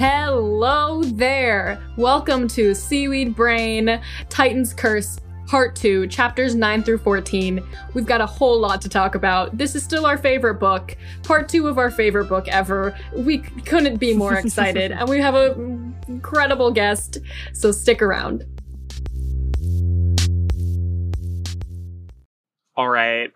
[0.00, 1.78] Hello there!
[1.98, 7.62] Welcome to Seaweed Brain Titan's Curse Part 2, chapters 9 through 14.
[7.92, 9.58] We've got a whole lot to talk about.
[9.58, 12.98] This is still our favorite book, part 2 of our favorite book ever.
[13.14, 17.18] We c- couldn't be more excited, and we have an incredible guest,
[17.52, 18.46] so stick around.
[22.74, 23.30] All right.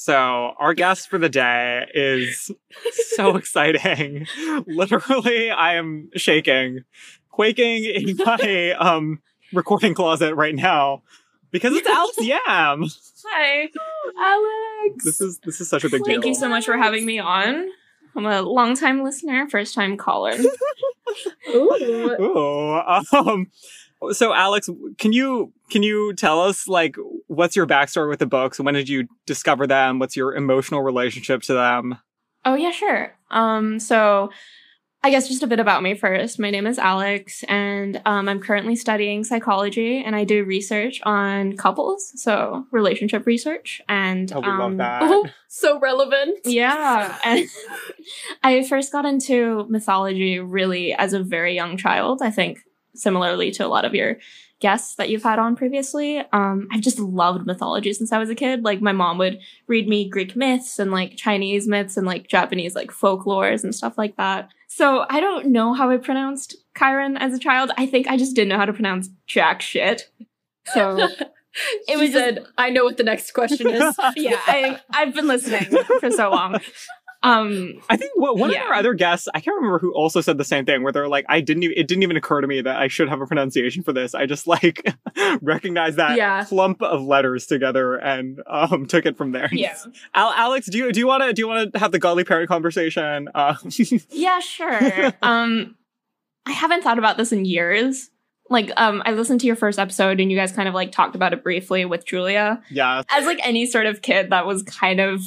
[0.00, 2.52] So, our guest for the day is
[3.16, 4.28] so exciting.
[4.68, 6.84] Literally, I am shaking,
[7.32, 9.18] quaking in my um
[9.52, 11.02] recording closet right now
[11.50, 12.86] because it's Alex Yam.
[13.26, 13.68] Hi,
[14.16, 15.04] Alex.
[15.04, 16.14] This is this is such a big deal.
[16.14, 17.68] Thank you so much for having me on.
[18.14, 20.36] I'm a long-time listener, first-time caller.
[21.48, 22.16] Ooh.
[22.20, 23.48] Ooh, um,
[24.12, 26.94] so Alex, can you can you tell us like
[27.28, 28.58] what's your backstory with the books?
[28.58, 29.98] When did you discover them?
[29.98, 31.98] What's your emotional relationship to them?
[32.44, 33.12] oh yeah, sure.
[33.30, 34.30] Um, so
[35.04, 36.40] I guess just a bit about me first.
[36.40, 41.56] My name is Alex, and um, I'm currently studying psychology, and I do research on
[41.56, 43.80] couples, so relationship research.
[43.88, 45.02] And Oh, we love um, that.
[45.04, 46.40] Oh, so relevant.
[46.44, 47.16] Yeah.
[47.24, 47.46] And
[48.42, 52.20] I first got into mythology really as a very young child.
[52.22, 52.60] I think
[52.94, 54.16] similarly to a lot of your
[54.60, 56.18] guests that you've had on previously.
[56.32, 58.64] Um, I've just loved mythology since I was a kid.
[58.64, 62.74] Like my mom would read me Greek myths and like Chinese myths and like Japanese
[62.74, 64.50] like folklores and stuff like that.
[64.66, 67.70] So I don't know how I pronounced Chiron as a child.
[67.76, 70.10] I think I just didn't know how to pronounce jack shit.
[70.66, 71.08] So
[71.88, 73.96] It was said, I know what the next question is.
[74.16, 75.64] yeah, I I've been listening
[76.00, 76.60] for so long.
[77.22, 78.62] Um I think what, one Yeah.
[78.64, 81.08] of our other guests, I can't remember who also said the same thing, where they're
[81.08, 83.26] like, I didn't even, it didn't even occur to me that I should have a
[83.26, 84.14] pronunciation for this.
[84.14, 84.86] I just like
[85.42, 86.44] recognized that Yeah.
[86.44, 89.48] clump of letters together and um took it from there.
[89.50, 89.76] Yeah.
[90.14, 92.24] Al- Alex, do you do you want to do you want to have the godly
[92.24, 93.28] parent conversation?
[93.34, 93.54] Uh,
[94.10, 95.12] Yeah, sure.
[95.22, 95.74] um,
[96.46, 98.10] I haven't thought about this in years.
[98.50, 101.14] Like, um, I listened to your first episode and you guys kind of like talked
[101.14, 102.62] about it briefly with Julia.
[102.70, 105.20] yeah, As like any sort of kid that was kind of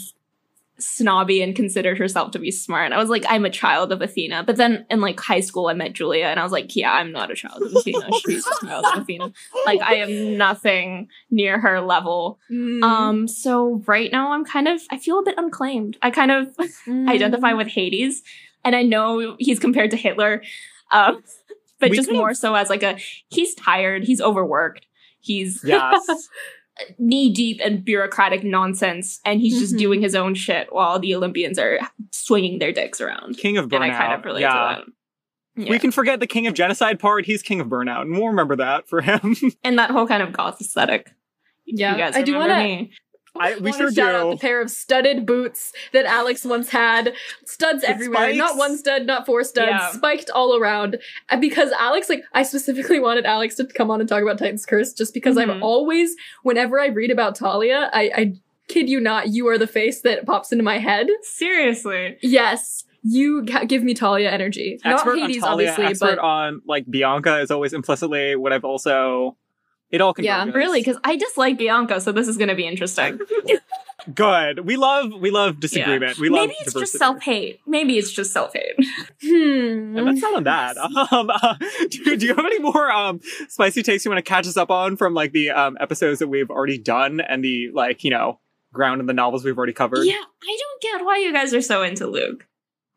[0.82, 4.44] snobby and considered herself to be smart, I was like, I'm a child of Athena.
[4.44, 7.12] But then in like high school, I met Julia and I was like, yeah, I'm
[7.12, 8.10] not a child of Athena.
[8.26, 9.32] She's a child of Athena.
[9.66, 12.40] Like, I am nothing near her level.
[12.52, 12.84] Mm.
[12.84, 15.98] Um, so right now I'm kind of, I feel a bit unclaimed.
[16.02, 16.56] I kind of
[16.88, 17.08] Mm.
[17.10, 18.24] identify with Hades,
[18.64, 20.42] and I know he's compared to Hitler,
[20.92, 21.24] um,
[21.80, 22.98] but We just more so as like a
[23.30, 24.88] he's tired, he's overworked,
[25.20, 26.08] he's yes.
[26.98, 29.80] knee deep in bureaucratic nonsense, and he's just Mhm.
[29.80, 31.80] doing his own shit while the Olympians are
[32.12, 33.38] swinging their dicks around.
[33.38, 33.76] King of burnout.
[33.84, 34.50] And I kind of relate yeah.
[34.76, 34.86] to
[35.58, 35.70] that.
[35.70, 37.26] We can forget the king of genocide part.
[37.26, 39.36] He's king of burnout, and we'll remember that for him.
[39.64, 41.12] and that whole kind of goth aesthetic.
[41.66, 42.92] Yeah, you guys I do wanna- me.
[43.40, 44.36] I, we Wanna sure shout out do.
[44.36, 47.14] the pair of studded boots that Alex once had.
[47.46, 48.38] Studs everywhere, spikes?
[48.38, 49.92] not one stud, not four studs, Yeah.
[49.92, 50.98] spiked all around.
[51.30, 54.66] And because Alex, like, I specifically wanted Alex to come on and talk about Titan's
[54.66, 55.62] Curse, just because I'm Mhm.
[55.62, 58.34] always, whenever I read about Talia, I, I
[58.68, 61.08] kid you not, you are the face that pops into my head.
[61.24, 62.18] Seriously.
[62.22, 67.40] Yes, you give me Talia energy, expert not Hades, Talia, obviously, but on like Bianca
[67.40, 69.36] is always implicitly what I've also.
[69.92, 70.46] It all can Yeah.
[70.46, 73.20] Really, because I dislike Bianca, so this is going to be interesting.
[74.14, 74.66] good.
[74.66, 76.18] We love we love disagreement.
[76.18, 76.82] We love Maybe it's diversity.
[76.84, 77.60] just self hate.
[77.68, 78.76] Maybe it's just self hate.
[79.22, 79.98] hmm.
[79.98, 80.78] And that's not on that.
[81.12, 81.56] Um, uh,
[81.90, 83.20] do, do you have any more um,
[83.50, 86.28] spicy takes you want to catch us up on from like the um, episodes that
[86.28, 88.40] we've already done and the like, you know,
[88.72, 90.04] ground in the novels we've already covered?
[90.06, 92.48] Yeah, I don't get why you guys are so into Luke.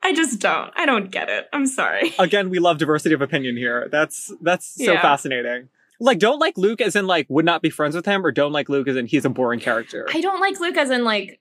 [0.03, 0.71] I just don't.
[0.77, 1.49] I don't get it.
[1.53, 2.13] I'm sorry.
[2.19, 3.89] Again, we love diversity of opinion here.
[3.91, 5.03] That's that's so Yeah.
[5.03, 5.71] fascinating.
[6.05, 8.53] Like, don't like Luke as in like would not be friends with him, or don't
[8.53, 10.07] like Luke as in he's a boring character.
[10.13, 11.41] I don't like Luke as in like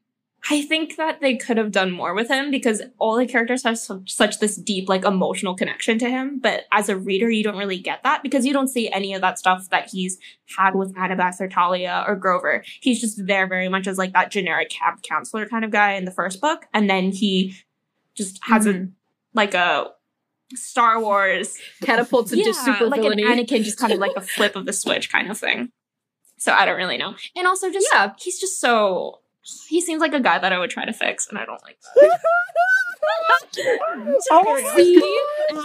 [0.50, 3.78] I think that they could have done more with him because all the characters have
[3.80, 7.56] such, such this deep like emotional connection to him, but as a reader you don't
[7.58, 10.18] really get that because you don't see any of that stuff that he's
[10.58, 12.62] had with Annabeth or Talia or Grover.
[12.82, 16.04] He's just there very much as like that generic camp counselor kind of guy in
[16.04, 17.56] the first book and then he
[18.16, 18.92] just has a Mhm.
[19.34, 19.92] like a
[20.56, 23.24] Star Wars catapults into super like villainy.
[23.24, 25.72] an Anakin, just kind of like a flip of the switch kind of thing.
[26.38, 27.16] So I don't really know.
[27.36, 28.14] And also, just Yeah.
[28.20, 29.20] he's just so.
[29.68, 31.78] He seems like a guy that I would try to fix, and I don't like
[31.96, 32.20] that.
[34.32, 35.20] Oh, See,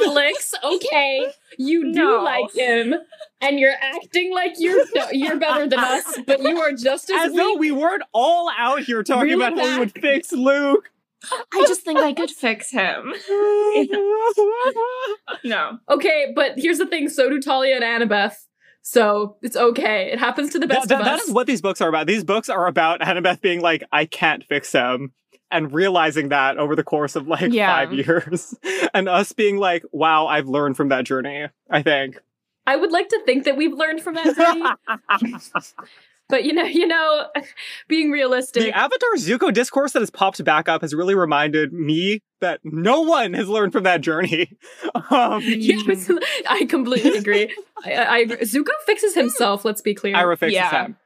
[0.07, 2.23] Alex, okay, you do No.
[2.23, 2.95] like him,
[3.41, 7.35] and you're acting like you're you're better than us, but you are just as, As
[7.35, 10.91] though we weren't all out here talking Reel about it how we would fix Luke.
[11.31, 13.13] I just think I could fix him.
[15.45, 15.79] No.
[15.89, 18.35] Okay, but here's the thing: so do Talia and Annabeth.
[18.83, 20.11] So it's okay.
[20.13, 21.23] It happens to the best that- of us.
[21.25, 22.07] is what these books are about.
[22.07, 25.13] These books are about Annabeth being like, I can't fix him.
[25.51, 27.75] and realizing that over the course of like Yeah.
[27.75, 28.55] five years
[28.95, 32.19] and us being like, wow, I've learned from that journey, I think.
[32.67, 35.51] I would like to think that we've learned from that journey,
[36.29, 37.29] but you know, you know,
[37.89, 38.63] being realistic.
[38.63, 43.01] the Avatar Zuko discourse that has popped back up has really reminded me that no
[43.01, 44.57] one has learned from that journey.
[45.11, 46.11] Um, Yes,
[46.49, 47.55] I completely agree.
[47.85, 48.25] I, I, I.
[48.27, 49.65] Zuko fixes himself.
[49.65, 50.15] Let's be clear.
[50.15, 50.87] Iroh fixes Yeah.
[50.87, 50.97] him.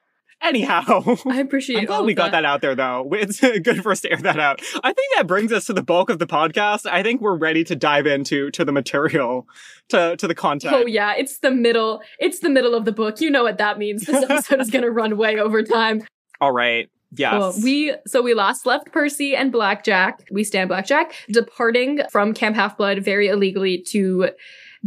[0.42, 1.16] Anyhow.
[1.26, 1.78] I appreciate.
[1.78, 3.08] I'm glad we got that out there, though.
[3.22, 4.60] It's good for us to air that out.
[4.82, 6.86] I think that brings us to the bulk of the podcast.
[6.86, 9.46] I think we're ready to dive into to the material,
[9.90, 10.74] to to the content.
[10.74, 12.02] Oh yeah, it's the middle.
[12.18, 13.20] It's the middle of the book.
[13.20, 14.04] You know what that means.
[14.06, 16.02] This episode is going to run way over time.
[16.40, 16.90] All right.
[17.14, 17.32] Yes.
[17.32, 20.26] Well, we so we last left Percy and Blackjack.
[20.30, 24.30] We stand Blackjack departing from Camp Half Blood very illegally to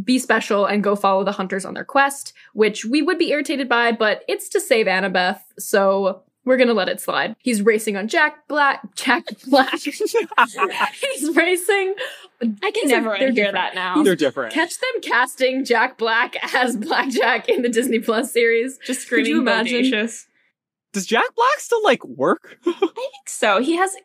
[0.04, 3.70] be special and go follow the hunters on their quest, which we would be irritated
[3.70, 7.36] by, but it's to save Annabeth, so we're gonna let it slide.
[7.40, 8.84] He's racing on Jack Black.
[8.96, 9.80] Jack Black.
[9.80, 11.96] He's racing.
[12.62, 13.54] I can never they're hear different.
[13.56, 14.04] that now.
[14.04, 14.54] They're different.
[14.54, 18.78] Catch them casting Jack Black as Blackjack in the Disney Plus series.
[18.86, 19.82] Just screaming Could you imagine?
[19.84, 20.26] bodacious.
[20.94, 22.58] Does Jack Black still like work?
[22.66, 23.62] I think so.
[23.62, 23.96] He has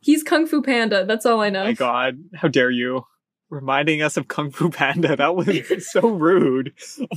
[0.00, 1.04] He's Kung Fu Panda.
[1.04, 1.62] That's all I know.
[1.62, 3.04] Oh my god, how dare you?
[3.52, 5.14] Reminding us of Kung Fu Panda.
[5.22, 6.72] That was so rude.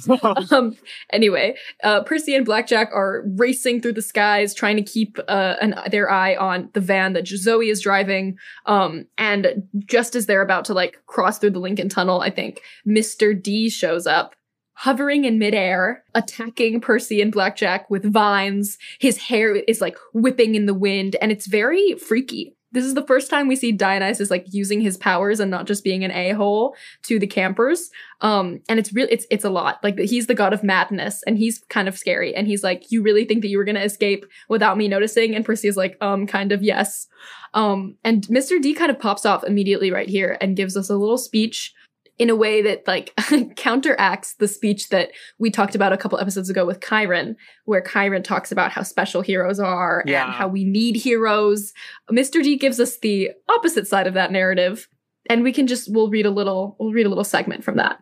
[0.51, 0.75] um
[1.11, 5.75] anyway uh percy and blackjack are racing through the skies trying to keep uh an,
[5.89, 10.65] their eye on the van that zoe is driving um and just as they're about
[10.65, 14.35] to like cross through the lincoln tunnel i think mr d shows up
[14.73, 20.65] hovering in midair attacking percy and blackjack with vines his hair is like whipping in
[20.65, 24.45] the wind and it's very freaky this is the first time we see Dionysus like
[24.49, 27.89] using his powers and not just being an a-hole to the campers.
[28.21, 29.79] Um and it's really it's it's a lot.
[29.83, 32.35] Like he's the god of madness and he's kind of scary.
[32.35, 35.35] And he's like you really think that you were to escape without me noticing?
[35.35, 37.07] And percy is like um kind of yes.
[37.55, 40.95] Um and mr d kind of pops off immediately right here and gives us a
[40.95, 41.73] little speech
[42.17, 43.13] in a way that like
[43.55, 47.35] counteracts the speech that we talked about a couple episodes ago with Chiron,
[47.65, 50.25] where Chiron talks about how special heroes are Yeah.
[50.25, 51.73] and how we need heroes.
[52.09, 52.41] Mr.
[52.41, 54.87] D gives us the opposite side of that narrative,
[55.29, 57.99] and we can just we'll read a little we'll read a little segment from that.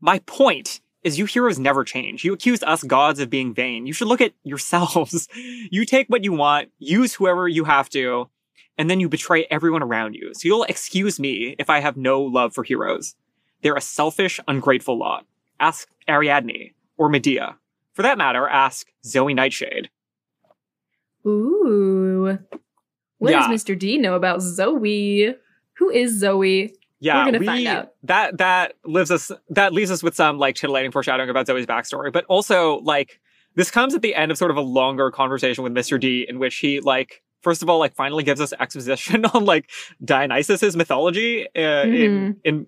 [0.00, 2.24] My point is you heroes never change.
[2.24, 3.86] You accuse us gods of being vain.
[3.86, 5.28] You should look at yourselves.
[5.70, 8.28] you take what you want, use whoever you have to,
[8.78, 10.32] and then you betray everyone around you.
[10.34, 13.14] So you'll excuse me if I have no love for heroes.
[13.62, 15.24] They're a selfish, ungrateful lot.
[15.60, 17.56] Ask Ariadne or Medea.
[17.94, 19.90] For that matter, ask Zoe Nightshade.
[21.26, 22.38] Ooh.
[23.18, 23.46] What Yeah.
[23.48, 23.78] does Mr.
[23.78, 25.34] D know about Zoe?
[25.74, 26.74] Who is Zoe?
[27.00, 27.92] Yeah, We're gonna we, find out.
[28.04, 32.12] That that lives us that leaves us with some like titillating foreshadowing about Zoe's backstory,
[32.12, 33.20] but also like
[33.54, 35.98] this comes at the end of sort of a longer conversation with Mr.
[36.00, 39.70] D in which he like first of all like finally gives us exposition on like
[40.04, 41.94] Dionysus's mythology uh, Mm-hmm.
[41.94, 42.66] in in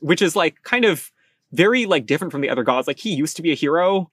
[0.00, 1.10] which is like kind of
[1.52, 2.86] very like different from the other gods.
[2.86, 4.10] Like he used to be a hero,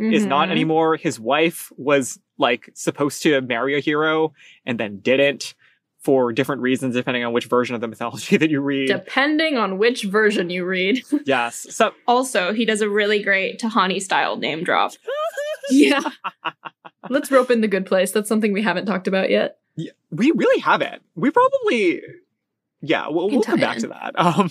[0.00, 0.52] is not Mhm.
[0.52, 0.96] anymore.
[0.96, 4.32] His wife was like supposed to marry a hero
[4.64, 5.54] and then didn't
[6.00, 8.86] for different reasons depending on which version of the mythology that you read.
[8.88, 11.02] Depending on which version you read.
[11.26, 11.66] Yes.
[11.70, 14.92] So also he does a really great Tahani style name drop.
[15.70, 16.00] yeah.
[17.10, 18.10] Let's rope in the good place.
[18.12, 19.58] That's something we haven't talked about yet.
[19.76, 21.02] yeah, we really haven't.
[21.14, 22.02] We probably
[22.80, 23.82] yeah, we'll, we'll come back in.
[23.82, 24.12] to that.
[24.16, 24.50] Um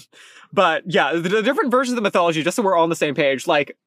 [0.54, 2.96] but yeah, the, the different versions of the mythology just so we're all on the
[2.96, 3.78] same page like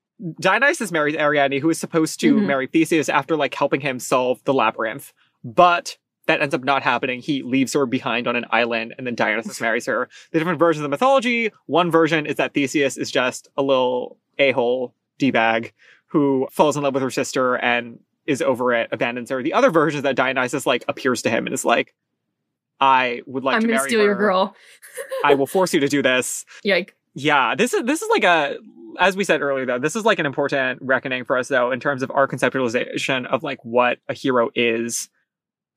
[0.40, 2.46] Dionysus marries Ariadne who is supposed to Mhm.
[2.46, 5.12] marry Theseus after like helping him solve the labyrinth.
[5.44, 5.96] But
[6.26, 7.20] that ends up not happening.
[7.20, 10.08] He leaves her behind on an island and then Dionysus marries her.
[10.32, 14.18] The different versions of the mythology, one version is that Theseus is just a little
[14.38, 15.72] a-hole D-bag
[16.06, 19.42] who falls in love with her sister and is over it, abandons her.
[19.42, 21.94] The other version is that Dionysus like appears to him and is like,
[22.80, 24.06] I would like I'm to gonna marry steal her.
[24.06, 24.56] your girl.
[25.24, 26.44] I will force you to do this.
[26.64, 26.96] Yike.
[27.14, 28.56] Yeah, this is this is like a
[28.98, 31.80] as we said earlier though, this is like an important reckoning for us though in
[31.80, 35.08] terms of our conceptualization of like what a hero is.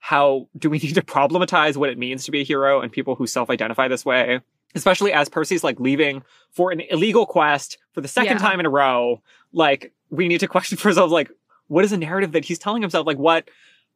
[0.05, 3.15] How do we need to problematize what it means to be a hero and people
[3.15, 4.41] who self-identify this way?
[4.75, 8.47] Especially as Percy's like leaving for an illegal quest for the second Yeah.
[8.49, 9.21] time in a row.
[9.53, 11.31] Like we need to question for ourselves like
[11.67, 13.07] what is a narrative that he's telling himself?
[13.07, 13.49] Like what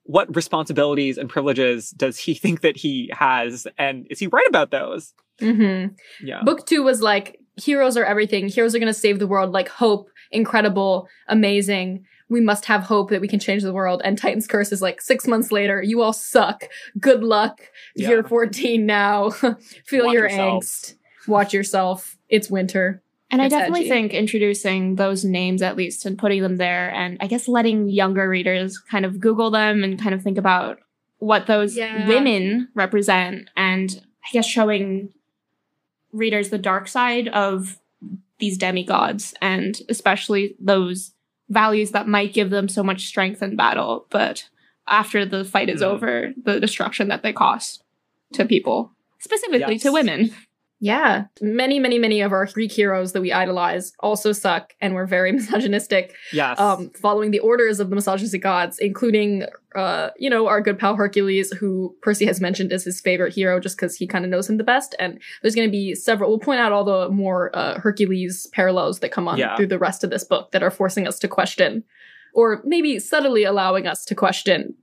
[0.03, 3.67] what responsibilities and privileges does he think that he has?
[3.77, 5.13] And is he right about those?
[5.41, 5.93] Mm-hmm.
[6.25, 6.41] Yeah.
[6.43, 8.47] Book two was like heroes are everything.
[8.47, 9.51] Heroes are gonna save the world.
[9.51, 12.05] Like hope, incredible, amazing.
[12.29, 14.01] We must have hope that we can change the world.
[14.03, 15.81] And Titan's Curse is like six months later.
[15.81, 16.65] You all suck.
[16.99, 17.61] Good luck.
[17.95, 18.09] Yeah.
[18.09, 19.29] You're 14 now.
[19.85, 20.63] Feel Watch your yourself.
[20.63, 20.95] angst.
[21.27, 22.17] Watch yourself.
[22.29, 23.01] It's winter.
[23.29, 23.89] And I definitely edgy.
[23.89, 28.27] think introducing those names at least and putting them there and I guess letting younger
[28.29, 30.79] readers kind of Google them and kind of think about
[31.19, 32.07] what those Yeah.
[32.07, 35.09] women represent and I guess showing
[36.13, 37.79] readers the dark side of
[38.39, 41.11] these demigods and especially those
[41.49, 44.49] values that might give them so much strength in battle, but
[44.87, 45.85] after the fight is Mhm.
[45.85, 47.81] over, the destruction that they cause
[48.33, 49.81] to people, specifically Yes.
[49.83, 50.31] to women.
[50.79, 51.25] Yeah.
[51.41, 55.31] Many, many, many of our Greek heroes that we idolize also suck and we're very
[55.39, 56.59] misogynistic, Yes.
[56.59, 60.95] um, following the orders of the misogynistic gods, including, uh, you know, our good pal
[60.95, 64.47] Hercules, who Percy has mentioned is his favorite hero just because he kind of knows
[64.49, 64.93] him the best.
[64.99, 68.99] And there's going to be several, we'll point out all the more uh, Hercules parallels
[68.99, 69.55] that come on Yeah.
[69.55, 71.83] through the rest of this book that are forcing us to question,
[72.35, 74.75] or maybe subtly allowing us to question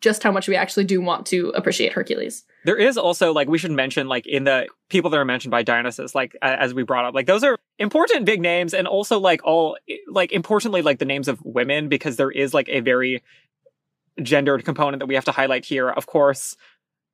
[0.00, 2.44] just how much we actually do want to appreciate Hercules.
[2.64, 5.62] There is also like we should mention like in the people that are mentioned by
[5.62, 9.44] Dionysus, like as we brought up, like those are important big names, and also like
[9.44, 9.76] all
[10.08, 13.22] like importantly like the names of women because there is like a very
[14.22, 15.88] gendered component that we have to highlight here.
[15.88, 16.56] Of course,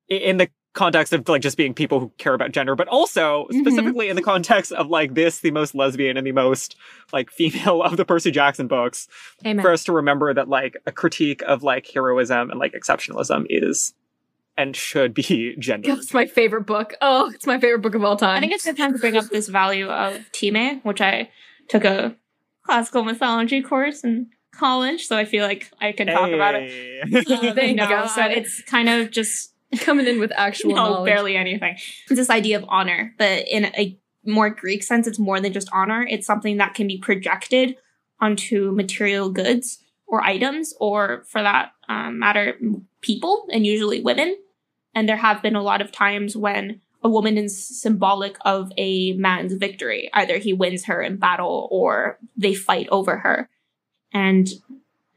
[0.09, 3.61] in the context of like just being people who care about gender, but also Mhm.
[3.61, 6.77] specifically in the context of like this, the most lesbian and the most
[7.13, 9.09] like female of the Percy Jackson books,
[9.47, 9.63] Amen.
[9.63, 13.95] for us to remember that like a critique of like heroism and like exceptionalism is
[14.59, 15.97] and should be gendered.
[15.97, 16.93] It's my favorite book.
[17.01, 18.37] Oh, it's my favorite book of all time.
[18.37, 21.31] I think it's a good time to bring up this value of Time, which I
[21.69, 22.17] took a
[22.65, 26.71] classical mythology course in college, so I feel like I can talk about it.
[26.71, 27.01] Hey.
[27.01, 28.07] Um, Thank no, God.
[28.09, 31.07] So it's kind of just coming in with actual no, knowledge.
[31.07, 31.77] barely anything.
[32.11, 33.97] It's this idea of honor, but in a
[34.27, 36.07] more Greek sense, it's more than just honor.
[36.11, 37.77] It's something that can be projected
[38.21, 42.59] onto material goods or items, or for that um, matter,
[43.03, 44.37] people, and usually women.
[44.99, 49.13] And there have been a lot of times when a woman is symbolic of a
[49.13, 50.11] man's victory.
[50.13, 53.49] Either he wins her in battle or they fight over her.
[54.13, 54.49] And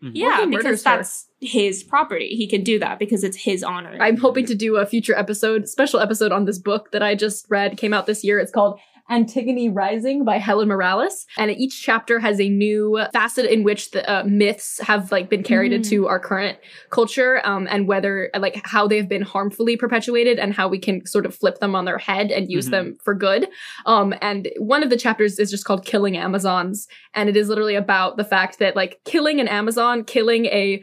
[0.04, 0.12] Mhm.
[0.14, 0.98] yeah, he because murders her.
[0.98, 2.30] that's his property.
[2.36, 3.98] He can do that because it's his honor.
[4.00, 7.48] I'm hoping to do a future episode, special episode on this book that I just
[7.50, 8.38] read, came out this year.
[8.38, 8.80] It's called
[9.12, 11.26] Antigone Rising by Helen Morales.
[11.38, 15.44] And each chapter has a new facet in which the uh, myths have like been
[15.44, 15.76] carried Mm.
[15.76, 16.58] into our current
[16.90, 21.26] culture, um, and whether like how they've been harmfully perpetuated and how we can sort
[21.26, 22.72] of flip them on their head and use Mhm.
[22.72, 23.48] them for good.
[23.86, 26.88] Um, and one of the chapters is just called Killing Amazons.
[27.14, 30.82] And it is literally about the fact that like killing an Amazon, killing a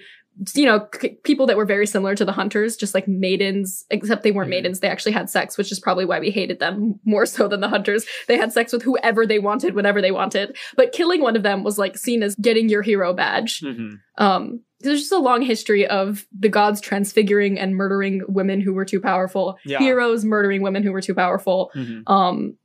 [0.55, 4.23] you know, c- people that were very similar to the hunters, just like maidens, except
[4.23, 4.51] they weren't Mhm.
[4.51, 4.81] maidens.
[4.81, 7.69] They actually had sex, which is probably why we hated them more so than the
[7.69, 8.07] hunters.
[8.29, 10.57] They had sex with whoever they wanted, whenever they wanted.
[10.77, 13.61] But killing one of them was like seen as getting your hero badge.
[13.61, 13.99] Mhm.
[14.19, 18.85] Um, there's just a long history of the gods transfiguring and murdering women who were
[18.85, 19.79] too powerful, Yeah.
[19.79, 21.73] heroes murdering women who were too powerful.
[21.75, 22.03] Mhm.
[22.07, 22.57] Um,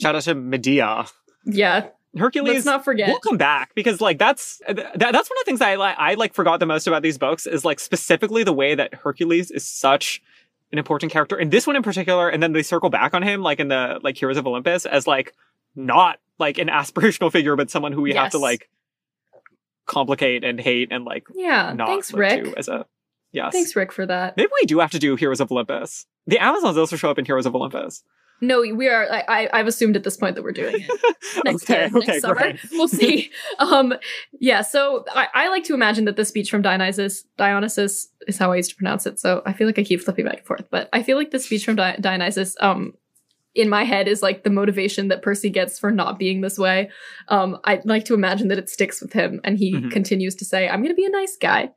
[0.00, 1.06] Shout out to Medea.
[1.46, 1.86] yeah,
[2.18, 3.08] Hercules let's not forget.
[3.08, 5.96] We'll come back because like that's uh, th- that's one of the things I like
[5.98, 9.50] I like forgot the most about these books is like specifically the way that Hercules
[9.50, 10.22] is such
[10.72, 13.42] an important character and this one in particular and then they circle back on him
[13.42, 15.34] like in the like Heroes of Olympus as like
[15.74, 18.68] not like an aspirational figure but someone who we have to like
[19.88, 22.54] complicate and hate and like yeah, not thanks, Rick.
[22.56, 22.86] as a
[23.32, 23.52] yes.
[23.52, 24.36] Thanks, Rick, for that.
[24.36, 26.06] Maybe we do have to do Heroes of Olympus.
[26.28, 28.04] The Amazons also show up in Heroes of Olympus.
[28.40, 29.10] No, we are.
[29.10, 31.16] I, I, I've assumed at this point that we're doing it.
[31.44, 32.34] next okay, year, okay, next summer.
[32.34, 32.60] great.
[32.72, 33.30] We'll see.
[33.58, 33.94] um,
[34.38, 34.62] yeah.
[34.62, 38.56] So I, I like to imagine that the speech from Dionysus, Dionysus is how I
[38.56, 39.18] used to pronounce it.
[39.18, 41.40] So I feel like I keep flipping back and forth, but I feel like the
[41.40, 42.94] speech from Di- Dionysus, um,
[43.54, 46.90] in my head is like the motivation that Percy gets for not being this way.
[47.28, 49.90] Um, I like to imagine that it sticks with him, and he Mhm.
[49.90, 51.70] continues to say, "I'm going to be a nice guy."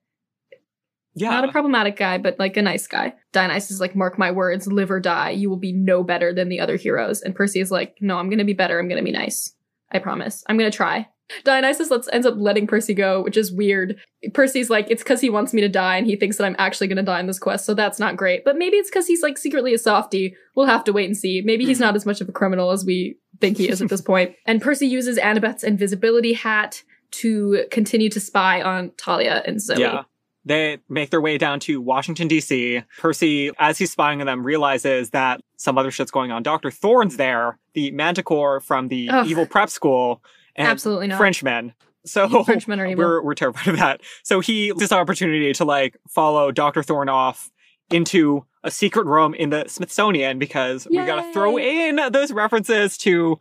[1.13, 1.29] Yeah.
[1.31, 3.13] Not a problematic guy, but like a nice guy.
[3.33, 5.31] Dionysus is like, mark my words, live or die.
[5.31, 7.21] You will be no better than the other heroes.
[7.21, 8.79] And Percy is like, no, I'm gonna be better.
[8.79, 9.53] I'm gonna be nice.
[9.91, 10.43] I promise.
[10.47, 11.07] I'm gonna try.
[11.45, 13.97] Dionysus lets, ends up letting Percy go, which is weird.
[14.33, 16.87] Percy's like, it's because he wants me to die and he thinks that I'm actually
[16.87, 18.43] gonna die in this quest, so that's not great.
[18.45, 20.35] But maybe it's because he's like secretly a softie.
[20.55, 21.41] We'll have to wait and see.
[21.43, 21.81] Maybe he's Mhm.
[21.81, 24.35] not as much of a criminal as we think he is at this point.
[24.45, 29.79] And Percy uses Annabeth's invisibility hat to continue to spy on Talia and Zoe.
[29.81, 30.03] Yeah.
[30.43, 32.83] They make their way down to Washington, D.C.
[32.97, 36.41] Percy, as he's spying on them, realizes that some other shit's going on.
[36.41, 36.71] Dr.
[36.71, 39.27] Thorn's there, the manticore from the Ugh.
[39.27, 40.23] evil prep school,
[40.55, 41.17] and Absolutely not.
[41.17, 41.73] Frenchmen.
[42.05, 43.03] So Frenchmen are evil.
[43.05, 44.01] we're, we're terrified of that.
[44.23, 46.81] So he this opportunity to like follow Dr.
[46.81, 47.51] Thorne off
[47.91, 53.39] into a secret room in the Smithsonian because we gotta throw in those references to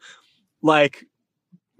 [0.62, 1.06] like,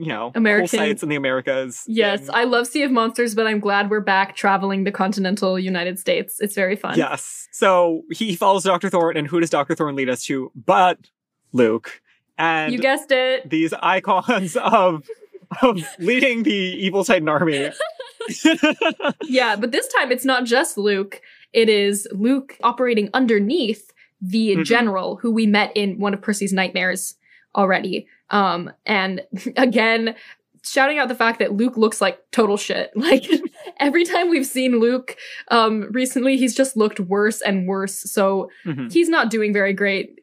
[0.01, 1.85] you know, American- cool sites in the Americas.
[1.87, 5.59] Yes, and- I love Sea of Monsters, but I'm glad we're back traveling the continental
[5.59, 6.41] United States.
[6.41, 6.97] It's very fun.
[6.97, 7.49] Yes.
[7.53, 8.89] So he follows Dr.
[8.89, 9.75] Thorn, and who does Dr.
[9.75, 10.51] Thorn lead us to?
[10.55, 10.99] But
[11.53, 12.01] Luke.
[12.39, 13.51] And you guessed it.
[13.51, 15.07] these icons of
[15.63, 17.71] of leading the evil Titan army.
[19.25, 21.21] Yeah, but this time it's not just Luke.
[21.53, 23.93] it is Luke operating underneath
[24.23, 24.65] the Mhm.
[24.65, 27.17] general who we met in one of Percy's nightmares
[27.57, 28.07] already.
[28.31, 29.23] Um, and
[29.57, 30.15] again,
[30.63, 32.91] shouting out the fact that Luke looks like total shit.
[32.97, 33.25] Like
[33.81, 35.17] every time we've seen Luke,
[35.49, 37.99] um, recently, he's just looked worse and worse.
[38.11, 38.93] So Mhm.
[38.93, 40.19] he's not doing very great.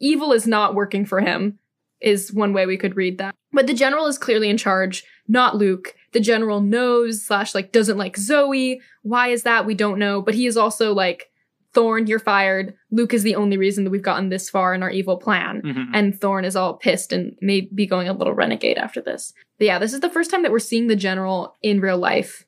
[0.00, 1.58] Evil is not working for him,
[2.00, 3.34] is one way we could read that.
[3.52, 5.94] But the general is clearly in charge, not Luke.
[6.12, 8.80] The general knows slash like doesn't like Zoe.
[9.02, 9.66] Why is that?
[9.66, 10.20] We don't know.
[10.22, 11.30] But he is also like,
[11.78, 12.74] Thorn, you're fired.
[12.90, 15.62] Luke is the only reason that we've gotten this far in our evil plan.
[15.62, 15.90] Mhm.
[15.94, 19.32] And Thorn is all pissed and may be going a little renegade after this.
[19.58, 22.44] But yeah, this is the first time that we're seeing the general in real life.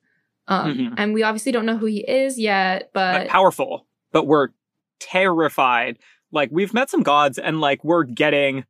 [0.49, 0.95] Um, Mhm.
[0.97, 4.49] And we obviously don't know who he is yet, But but powerful, but we're
[4.99, 5.99] terrified.
[6.33, 8.65] Like we've met some gods and like we're getting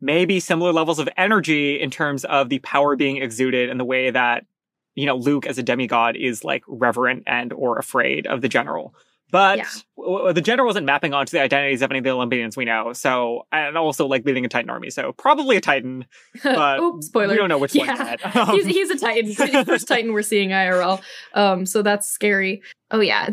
[0.00, 4.10] maybe similar levels of energy in terms of the power being exuded and the way
[4.10, 4.46] that
[4.94, 8.94] you know Luke as a demigod is like reverent and or afraid of the general.
[9.30, 9.64] But Yeah.
[9.96, 12.64] w- w- the general wasn't mapping onto the identities of any of the Olympians we
[12.64, 12.92] know.
[12.94, 14.88] So and also like leading a Titan army.
[14.90, 16.06] So probably a Titan,
[16.42, 17.28] but Oops, spoiler.
[17.32, 18.16] we don't know which one Yeah.
[18.22, 18.36] yet.
[18.36, 19.26] Um, he's, he's a Titan.
[19.26, 21.02] He's the first Titan we're seeing IRL.
[21.34, 22.62] Um, so that's scary.
[22.90, 23.28] Oh yeah,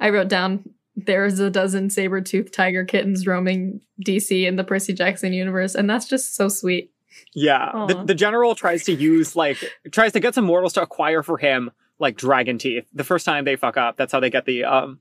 [0.00, 0.64] I wrote down
[0.96, 5.88] there's a dozen saber tooth tiger kittens roaming DC in the Percy Jackson universe, and
[5.90, 6.90] that's just so sweet.
[7.32, 9.58] Yeah, the, the general tries to use like
[9.92, 12.86] tries to get some mortals to acquire for him like dragon teeth.
[12.92, 15.00] The first time they fuck up, that's how they get the um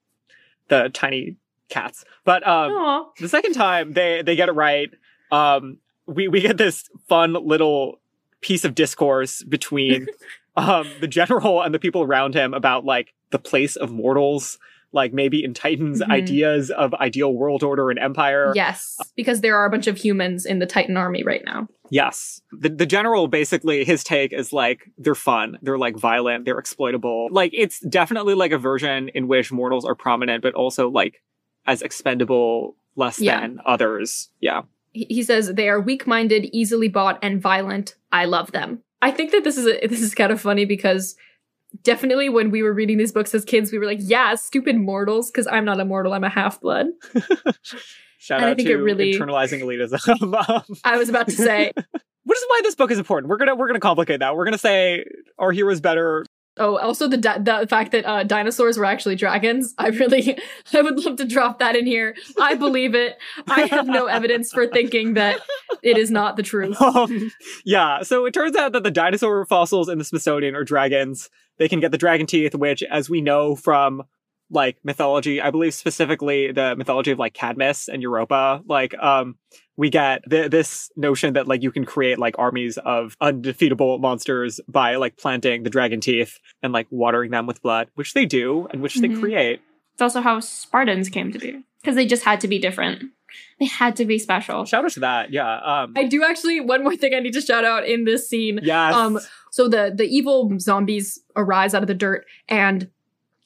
[0.68, 1.38] the tiny
[1.70, 2.06] cats.
[2.24, 3.06] But um Aw.
[3.20, 4.90] the second time they they get it right,
[5.32, 8.00] um we we get this fun little
[8.42, 10.08] piece of discourse between
[10.56, 14.60] um the general and the people around him about like the place of mortals,
[14.94, 16.12] like maybe in Titan's Mhm.
[16.12, 18.52] ideas of ideal world order and empire.
[18.56, 21.68] Yes, because there are a bunch of humans in the Titan army right now.
[21.90, 22.42] Yes.
[22.52, 27.28] The the general basically his take is like they're fun, they're like violent, they're exploitable.
[27.32, 31.22] Like it's definitely like a version in which mortals are prominent but also like
[31.66, 33.40] as expendable less Yeah.
[33.42, 34.30] than others.
[34.40, 34.62] Yeah.
[34.92, 37.96] He he says they are weak-minded, easily bought, and violent.
[38.12, 38.84] I love them.
[39.02, 41.16] I think that this is a, this is kind of funny because
[41.82, 45.32] definitely when we were reading these books as kids, we were like, "Yeah, stupid mortals,"
[45.32, 46.88] because I'm not a mortal; I'm a half-blood.
[48.20, 50.34] Shout And I out think to it really- internalizing elitism.
[50.50, 51.72] Um, I was about to say,
[52.24, 53.30] which is why this book is important.
[53.30, 54.36] We're gonna we're gonna complicate that.
[54.36, 55.04] We're gonna say
[55.38, 56.26] our hero's better.
[56.58, 59.74] oh, also the di- the fact that uh, dinosaurs were actually dragons.
[59.78, 60.38] I really,
[60.74, 62.16] I would love to drop that in here.
[62.40, 63.18] I believe it.
[63.48, 65.42] I have no evidence for thinking that
[65.82, 66.82] it is not the truth.
[66.82, 67.32] Um,
[67.66, 71.30] yeah, so it turns out that the dinosaur fossils in the Smithsonian are dragons.
[71.58, 74.04] They can get the dragon teeth, which, as we know from
[74.50, 79.36] like mythology, I believe specifically the mythology of like Cadmus and Europa, like um,
[79.78, 84.60] we get th- this notion that like you can create like armies of undefeatable monsters
[84.68, 88.68] by like planting the dragon teeth and like watering them with blood, which they do
[88.72, 89.02] and which Mhm.
[89.14, 89.62] they create.
[89.94, 93.04] It's also how Spartans came to be because they just had to be different.
[93.60, 94.66] They had to be special.
[94.66, 95.58] Shout out to that, yeah.
[95.60, 98.60] Um, I do actually one more thing I need to shout out in this scene.
[98.64, 98.94] yes.
[98.94, 99.20] Um,
[99.52, 102.90] so the the evil zombies arise out of the dirt, and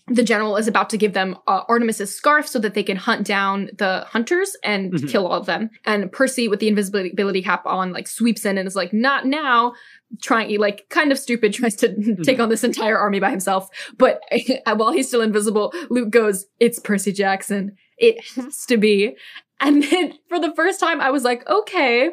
[0.09, 3.27] the general is about to give them uh, Artemis's scarf so that they can hunt
[3.27, 5.09] down the hunters and Mhm.
[5.09, 5.69] kill all of them.
[5.83, 9.73] And Percy, with the invisibility cap on, like sweeps in and is like, "Not now."
[10.21, 11.89] Trying, like, kind of stupid, tries to
[12.23, 12.43] take Mhm.
[12.43, 13.67] on this entire army by himself.
[13.97, 14.21] But
[14.77, 17.75] while he's still invisible, Luke goes, "It's Percy Jackson.
[17.97, 19.17] It has to be."
[19.59, 22.11] And then for the first time, I was like, "Okay."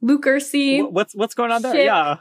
[0.00, 1.72] Luke Ursi, what's what's going on there?
[1.72, 1.84] Ship.
[1.86, 2.16] Yeah.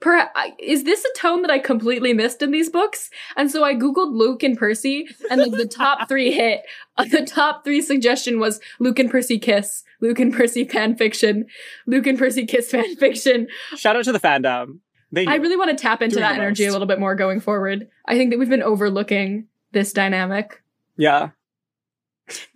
[0.00, 3.08] Per- is this a tone that I completely missed in these books?
[3.36, 6.62] And so I googled Luke and Percy, and like the top three hit.
[6.96, 11.46] Uh, the top three suggestion was Luke and Percy kiss, Luke and Percy fan fiction,
[11.86, 13.46] Luke and Percy kiss fan fiction.
[13.76, 14.80] Shout out to the fandom.
[15.12, 17.88] They I really want to tap into that energy a little bit more going forward.
[18.06, 20.62] I think that we've been overlooking this dynamic.
[20.96, 21.30] Yeah.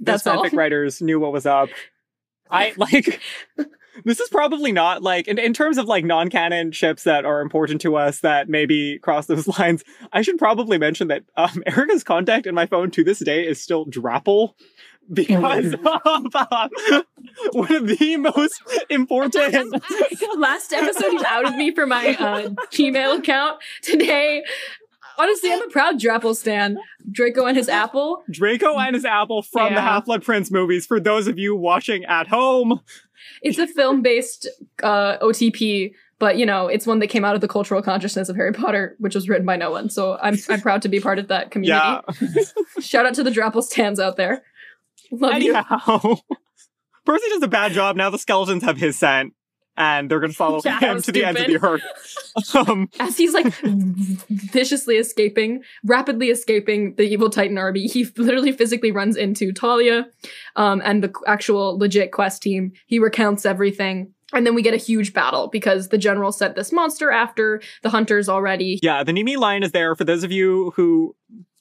[0.01, 0.51] That's Those all.
[0.51, 1.69] writers knew what was up.
[2.51, 3.21] I like
[4.05, 7.81] this is probably not like in, in terms of like non-canon ships that are important
[7.83, 9.85] to us that maybe cross those lines.
[10.13, 13.61] I should probably mention that um Erica's contact in my phone to this day is
[13.61, 14.55] still Drapple
[15.13, 15.81] because of
[16.35, 16.69] uh,
[17.53, 18.61] one of the most
[18.91, 19.35] important
[20.37, 23.61] Last episode, you outed me for my uh, Gmail account.
[23.83, 24.43] Today,
[25.19, 26.79] honestly, I'm a proud Drapple stan.
[27.11, 28.23] Draco and his apple.
[28.31, 30.87] Draco and his apple from the Half Blood Prince movies.
[30.87, 32.81] For those of you watching at home,
[33.43, 34.49] It's a film based
[34.83, 38.37] uh, OTP, but you know, it's one that came out of the cultural consciousness of
[38.37, 39.91] Harry Potter, which was written by no one.
[39.91, 42.01] So I'm I'm proud to be part of that community.
[42.21, 42.43] yeah.
[42.81, 44.43] Shout out to the Drapple stands out there.
[45.11, 45.53] Love you.
[47.05, 47.97] Percy does a bad job.
[47.97, 49.33] Now the skeletons have his scent.
[49.77, 51.83] And they're going to follow Yeah, him to the end of the earth.
[52.55, 53.53] Um, As he's like
[54.29, 60.07] viciously escaping, rapidly escaping the evil Titan army, he literally physically runs into Talia
[60.57, 62.73] um, and the actual legit quest team.
[62.87, 64.13] He recounts everything.
[64.33, 67.91] And then we get a huge battle because the general sent this monster after the
[67.91, 68.81] hunters already.
[68.83, 69.95] yeah, the Nemean lion is there.
[69.95, 71.15] For those of you who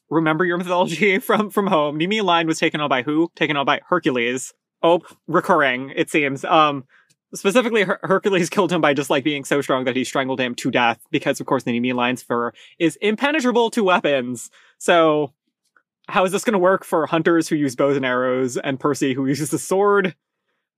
[0.10, 3.30] remember your mythology from from home, Nemean lion was taken on by who?
[3.36, 4.54] Taken on by Hercules.
[4.82, 6.44] Oh, recurring it seems.
[6.44, 6.86] Um,
[7.36, 10.56] specifically, Her- Hercules killed him by just like being so strong that he strangled him
[10.56, 11.00] to death.
[11.12, 14.50] Because of course, the Nemean lion's fur is impenetrable to weapons.
[14.78, 15.34] So,
[16.08, 19.14] how is this going to work for hunters who use bows and arrows and Percy
[19.14, 20.16] who uses the sword?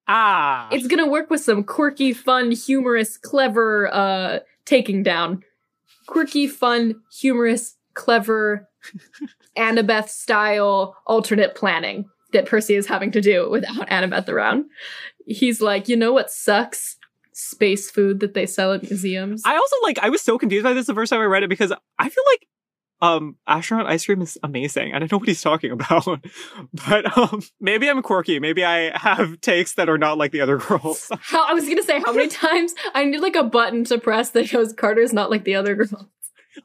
[0.08, 5.44] Ah, It's gonna work with some quirky, fun, humorous, clever uh taking down.
[6.08, 8.70] Quirky, fun, humorous, clever,
[9.58, 14.66] Annabeth style alternate planning that Percy is having to do without Annabeth around.
[15.26, 16.98] He's like, you know what sucks?
[17.34, 19.44] Space food that they sell at museums.
[19.46, 21.50] I also like I was so confused by this the first time I read it
[21.50, 22.48] because I feel like
[23.00, 24.96] um astronaut ice cream is amazing.
[24.96, 26.04] I don't know what he's talking about.
[26.88, 28.40] but um maybe I'm quirky.
[28.40, 31.12] Maybe I have takes that are not like the other girls.
[31.20, 34.32] how I was gonna say how many times I need like a button to press
[34.32, 36.10] that shows Carter's not like the other girl.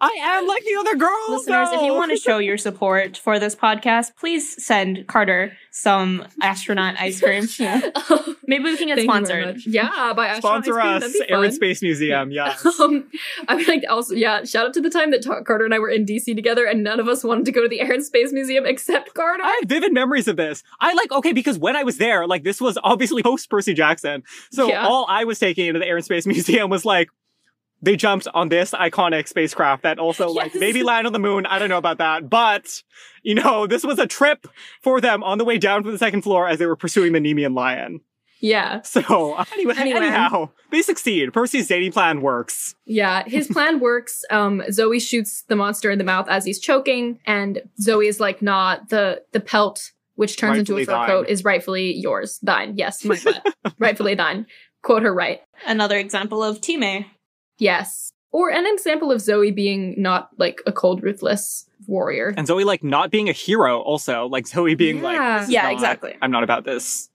[0.01, 1.29] I am like the other girls.
[1.29, 6.27] Listeners, if you want to show your support for this podcast, please send Carter some
[6.41, 7.45] astronaut ice cream.
[8.47, 9.65] Maybe we can get Thank sponsored.
[9.67, 11.55] Yeah, by Astronaut sponsor Ice Cream, us, that'd be Air and.
[11.55, 12.31] Space Museum.
[12.31, 12.65] Yes.
[12.83, 13.09] Um,
[13.49, 15.79] I mean, like, also, yeah, shout out to the time that Ta- Carter and I
[15.79, 18.05] were in DC together and none of us wanted to go to the Air and
[18.05, 19.43] Space Museum except Carter.
[19.45, 20.63] I have vivid memories of this.
[20.81, 24.23] I like okay because when I was there, like this was obviously post Percy Jackson,
[24.51, 24.87] so Yeah.
[24.87, 27.09] all I was taking into the Air and Space Museum was like
[27.83, 31.47] they jumped on this iconic spacecraft that also like maybe land on the moon.
[31.47, 32.83] I don't know about that, but
[33.23, 34.47] you know this was a trip
[34.83, 37.19] for them on the way down from the second floor as they were pursuing the
[37.21, 38.01] Nemean lion.
[38.41, 39.99] yeah, So anyway, Anyway.
[39.99, 41.33] anyhow, they succeed.
[41.33, 42.75] Percy's dating plan works.
[42.87, 44.25] yeah, his plan works.
[44.31, 48.43] Um, Zoe shoots the monster in the mouth as he's choking, and Zoe is like,
[48.43, 51.09] "Nah, the the pelt." Which turns into a fur thine.
[51.09, 52.75] coat is rightfully yours, thine.
[52.77, 53.43] Yes, my bad.
[53.79, 54.47] rightfully thine.
[54.83, 55.41] Quote her right.
[55.67, 57.07] Another example of Time.
[57.59, 62.33] Yes, or an example of Zoe being not like a cold, ruthless warrior.
[62.37, 65.03] And Zoe like not being a hero also, like Zoe being Yeah.
[65.03, 66.17] like this is Yeah, not- exactly.
[66.23, 67.09] I'm not about this.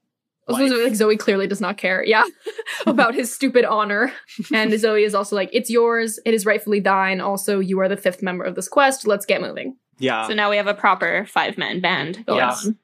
[0.49, 0.83] Also, life.
[0.85, 2.23] like Zoe clearly does not care, yeah,
[2.85, 4.13] about his stupid honor.
[4.53, 6.19] And Zoe is also like, "It's yours.
[6.25, 7.19] It is rightfully thine.
[7.19, 9.05] Also, you are the fifth member of this quest.
[9.05, 10.25] Let's get moving." Yeah.
[10.27, 12.51] So now we have a proper five man band going Yeah.
[12.51, 12.77] on.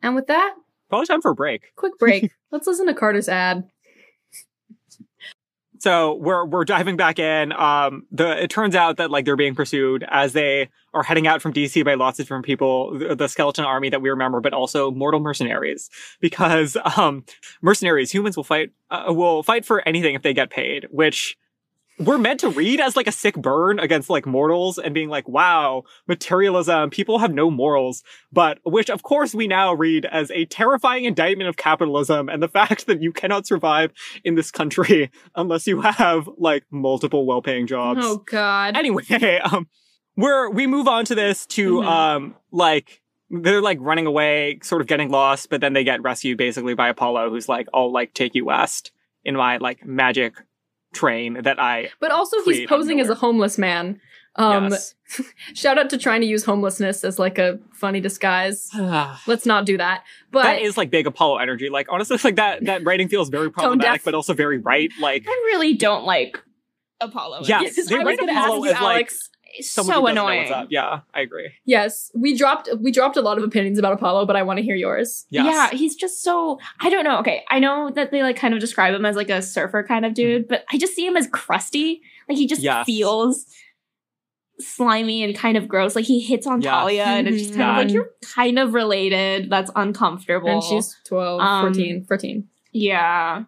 [0.00, 0.54] And with that,
[0.90, 1.72] Probably time for a break.
[1.74, 2.30] quick break.
[2.52, 3.64] Let's listen to Carter's ad.
[5.82, 7.52] So we're we're diving back in.
[7.52, 11.42] Um, the it turns out that like they're being pursued as they are heading out
[11.42, 12.96] from DC by lots of different people.
[12.96, 15.90] The, the skeleton army that we remember, but also mortal mercenaries,
[16.20, 17.24] because um,
[17.62, 21.36] mercenaries, humans will fight uh, will fight for anything if they get paid, which
[21.98, 25.28] we're meant to read as like a sick burn against like mortals and being like,
[25.28, 28.02] wow, materialism, people have no morals,
[28.32, 32.48] but which of course we now read as a terrifying indictment of capitalism and the
[32.58, 33.92] fact that you cannot survive
[34.24, 38.00] in this country unless you have like multiple well-paying jobs.
[38.02, 38.76] Oh God.
[38.76, 39.04] Anyway,
[39.44, 39.68] um,
[40.16, 41.86] we're we move on to this to Mhm.
[41.86, 43.00] um like
[43.30, 46.88] they're like running away, sort of getting lost, but then they get rescued basically by
[46.90, 48.92] Apollo, who's like, "I'll like take you west
[49.24, 50.34] in my like magic
[50.92, 54.00] train that I." But also, he's Create out of posing as a homeless man.
[54.36, 54.94] Um, yes.
[55.54, 58.70] shout out to trying to use homelessness as like a funny disguise.
[59.26, 60.04] Let's not do that.
[60.30, 61.68] But that is like big Apollo energy.
[61.68, 64.04] Like honestly, like that that writing feels very problematic, deaf.
[64.04, 64.90] but also very right.
[65.00, 66.42] Like I really don't like
[67.00, 67.42] Apollo.
[67.44, 69.14] Yeah, Yes, they I was write gonna Apollo ask you, as, like, Alex.
[69.14, 70.52] It's someone so who doesn't annoying.
[70.52, 70.66] up.
[70.70, 71.50] Yeah, I agree.
[71.64, 74.62] Yes, we dropped we dropped a lot of opinions about Apollo, but I want to
[74.62, 75.26] hear yours.
[75.30, 75.44] Yes.
[75.46, 77.18] Yeah, he's just so I don't know.
[77.18, 80.04] Okay, I know that they like kind of describe him as like a surfer kind
[80.06, 82.00] of dude, but I just see him as crusty.
[82.28, 82.86] Like he just Yes.
[82.86, 83.46] feels
[84.60, 85.96] slimy and kind of gross.
[85.96, 86.70] Like he hits on Yes.
[86.70, 87.92] Talia and it's just kind of like Mhm.
[87.94, 89.50] you're kind of related.
[89.50, 90.48] That's uncomfortable.
[90.48, 92.48] And she's 12, Um, 14, 14.
[92.70, 93.44] Yeah.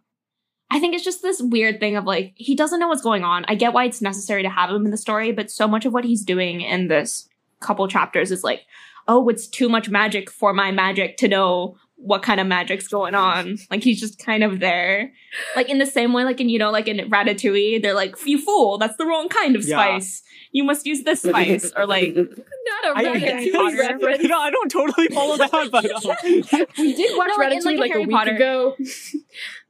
[0.75, 3.45] I think it's just this weird thing of like, he doesn't know what's going on.
[3.47, 5.93] I get why it's necessary to have him in the story, but so much of
[5.93, 7.29] what he's doing in this
[7.61, 8.63] couple chapters is like,
[9.07, 13.15] oh, it's too much magic for my magic to know what kind of magic's going
[13.15, 13.57] on.
[13.71, 15.13] Like he's just kind of there.
[15.55, 18.39] Like in the same way, like in, you know, like in Ratatouille, they're like, you
[18.39, 19.77] fool, that's the wrong kind of Yeah.
[19.77, 20.23] spice.
[20.51, 21.71] You must use this spice.
[21.77, 23.77] Or like, Not a I, Ratatouille Potter.
[23.77, 24.25] reference.
[24.25, 27.65] no, I don't totally follow that, but um, We did watch No, like, in, Ratatouille
[27.65, 28.35] like, like, a Harry a week Potter.
[28.35, 28.77] ago.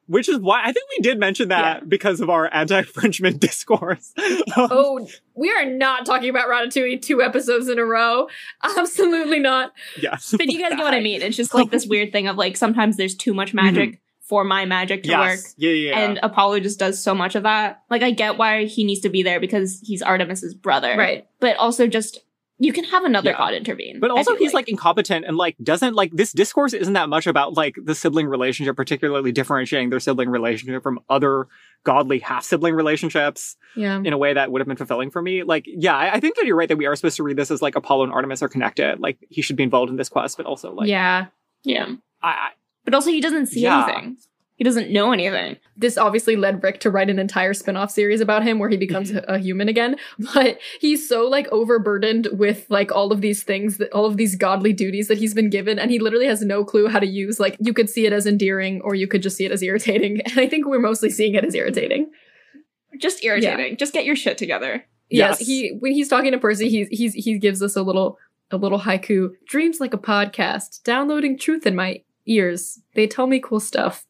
[0.07, 4.13] which is why I think we did mention that because of our anti-Frenchman discourse.
[4.57, 8.29] Um, Oh, we are not talking about Ratatouille two episodes in a row.
[8.63, 9.73] Absolutely not.
[10.01, 11.23] yes, but you guys get what I mean.
[11.23, 14.65] It's just like this weird thing of like, sometimes there's too much magic for my
[14.65, 15.21] magic to yes.
[15.21, 15.55] work.
[15.59, 15.91] Yeah, yeah.
[15.91, 15.99] yeah.
[15.99, 17.83] And Apollo just does so much of that.
[17.91, 20.97] Like I get why he needs to be there because he's Artemis's brother.
[20.97, 21.27] Right.
[21.41, 22.21] But also just
[22.59, 23.37] you can have another Yeah.
[23.39, 23.99] god intervene.
[24.01, 27.55] But also, he's like incompetent and like doesn't like this discourse isn't that much about
[27.55, 31.49] like the sibling relationship, particularly differentiating their sibling relationship from other
[31.83, 33.99] godly half sibling relationships Yeah.
[34.05, 35.43] in a way that would have been fulfilling for me.
[35.43, 37.51] Like, yeah, I, I think that you're right that we are supposed to read this
[37.51, 39.01] as like Apollo and Artemis are connected.
[39.01, 41.27] Like, he should be involved in this quest, but also like, yeah.
[41.65, 41.87] yeah.
[42.23, 42.49] I, I,
[42.85, 43.85] But also he doesn't see Yeah.
[43.85, 44.17] anything.
[44.57, 45.57] He doesn't know anything.
[45.77, 49.11] This obviously led Rick to write an entire spin-off series about him where he becomes
[49.11, 49.97] a, a human again.
[50.35, 54.37] But he's so like overburdened with like all of these things that all of these
[54.37, 57.41] godly duties that he's been given, and he literally has no clue how to use.
[57.41, 60.21] Like you could see it as endearing, or you could just see it as irritating.
[60.27, 62.11] And I think we're mostly seeing it as irritating.
[62.99, 63.77] Just irritating.
[63.77, 64.85] Just get your shit together.
[65.11, 65.49] Yes, Yes.
[65.49, 68.19] he when he's talking to Percy, he's he's he gives us a little
[68.53, 69.31] a little haiku.
[69.49, 72.81] Dreams like a podcast, downloading truth in my ears.
[72.95, 74.07] They tell me cool stuff.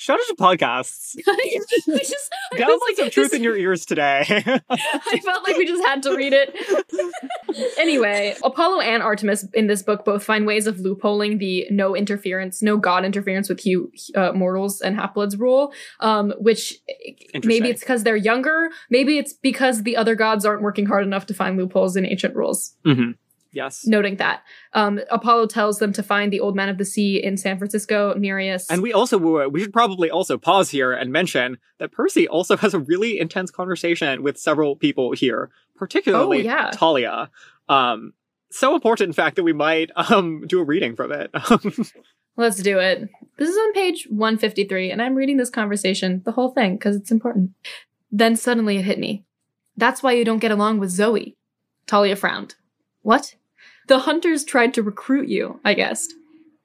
[0.00, 1.14] Shout out to podcasts.
[1.28, 1.58] I
[1.98, 4.24] just I Download like, some truth in your ears today.
[4.70, 6.56] I felt like we just had to read it.
[7.78, 12.62] anyway, Apollo and Artemis in this book both find ways of loopholing the no interference,
[12.62, 16.78] no god interference with hu- uh, mortals and half-bloods rule, um, which
[17.44, 21.26] maybe it's because they're younger, maybe it's because the other gods aren't working hard enough
[21.26, 22.74] to find loopholes in ancient rules.
[22.86, 23.14] Mhm.
[23.52, 23.86] Yes.
[23.86, 24.42] Noting that.
[24.74, 28.14] Um, Apollo tells them to find the Old Man of the Sea in San Francisco,
[28.14, 28.70] Nereus.
[28.70, 32.74] And we also we should probably also pause here and mention that Percy also has
[32.74, 36.70] a really intense conversation with several people here, particularly Oh, yeah.
[36.72, 37.30] Talia.
[37.68, 38.12] Um,
[38.50, 41.30] so important, in fact, that we might um do a reading from it.
[42.36, 43.08] Let's do it.
[43.36, 47.10] This is on page 153, and I'm reading this conversation, the whole thing, because it's
[47.10, 47.50] important.
[48.12, 49.24] Then suddenly it hit me.
[49.76, 51.36] That's why you don't get along with Zoe.
[51.86, 52.54] Talia frowned.
[53.02, 53.34] What?
[53.90, 56.14] The hunters tried to recruit you, I guessed.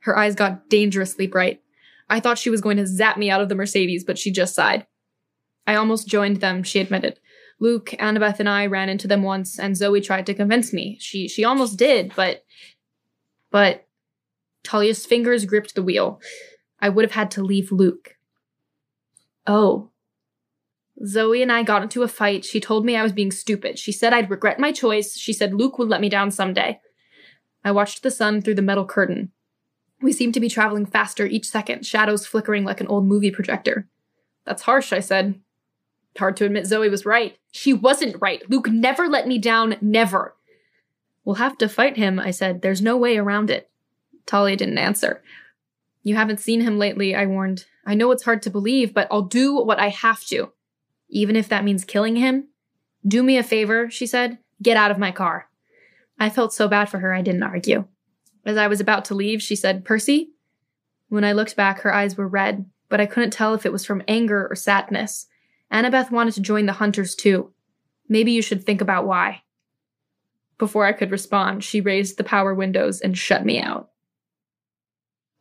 [0.02, 1.60] Her eyes got dangerously bright.
[2.08, 4.54] I thought she was going to zap me out of the Mercedes, but she just
[4.54, 4.86] sighed.
[5.66, 7.20] I almost joined them, she admitted.
[7.60, 11.00] Luke, Annabeth, and I ran into them once, and Zoe tried to convince me.
[11.02, 12.44] She she almost did, but
[13.50, 13.88] but
[14.64, 16.22] Talia's fingers gripped the wheel.
[16.80, 18.18] I would have had to leave Luke.
[19.48, 19.90] Oh.
[21.04, 22.46] Zoe and I got into a fight.
[22.46, 23.80] She told me I was being stupid.
[23.80, 25.18] She said I'd regret my choice.
[25.18, 26.80] She said Luke would let me down someday.
[27.66, 29.32] I watched the sun through the metal curtain.
[30.00, 33.88] We seemed to be traveling faster each second, shadows flickering like an old movie projector.
[34.46, 35.42] That's harsh, I said.
[36.18, 37.38] Hard to admit Zoe was right.
[37.52, 38.48] She wasn't right.
[38.50, 40.36] Luke never let me down, never.
[41.26, 42.62] We'll have to fight him, I said.
[42.62, 43.70] There's no way around it.
[44.28, 45.24] Talia didn't answer.
[46.04, 47.66] You haven't seen him lately, I warned.
[47.84, 50.52] I know it's hard to believe, but I'll do what I have to.
[51.10, 52.50] Even if that means killing him.
[53.08, 54.38] Do me a favor, she said.
[54.62, 55.50] Get out of my car.
[56.20, 57.86] I felt so bad for her, I didn't argue.
[58.46, 60.30] As I was about to leave, she said, Percy?
[61.10, 63.86] When I looked back, her eyes were red, but I couldn't tell if it was
[63.86, 65.28] from anger or sadness.
[65.72, 67.52] Annabeth wanted to join the hunters too.
[68.08, 69.42] Maybe you should think about why.
[70.58, 73.90] Before I could respond, she raised the power windows and shut me out.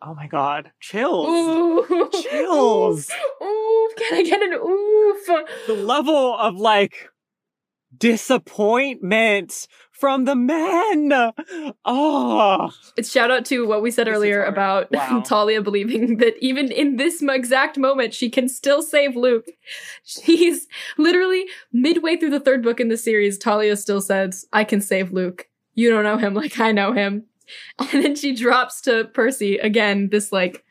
[0.02, 1.28] oh my god, chills.
[1.28, 2.10] Ooh.
[2.22, 3.10] Chills.
[3.42, 5.46] Ooh, can I get an oof?
[5.66, 7.08] The level of like
[7.98, 11.12] disappointment from the men.
[11.84, 15.22] Oh, It's shout out to what we said This earlier about Wow.
[15.24, 19.46] Talia believing that even in this exact moment, she can still save Luke.
[20.04, 20.66] She's
[20.98, 23.38] literally midway through the third book in the series.
[23.38, 25.48] Talia still says, I can save Luke.
[25.74, 27.24] You don't know him like I know him.
[27.78, 30.64] And then she drops to Percy again, this like,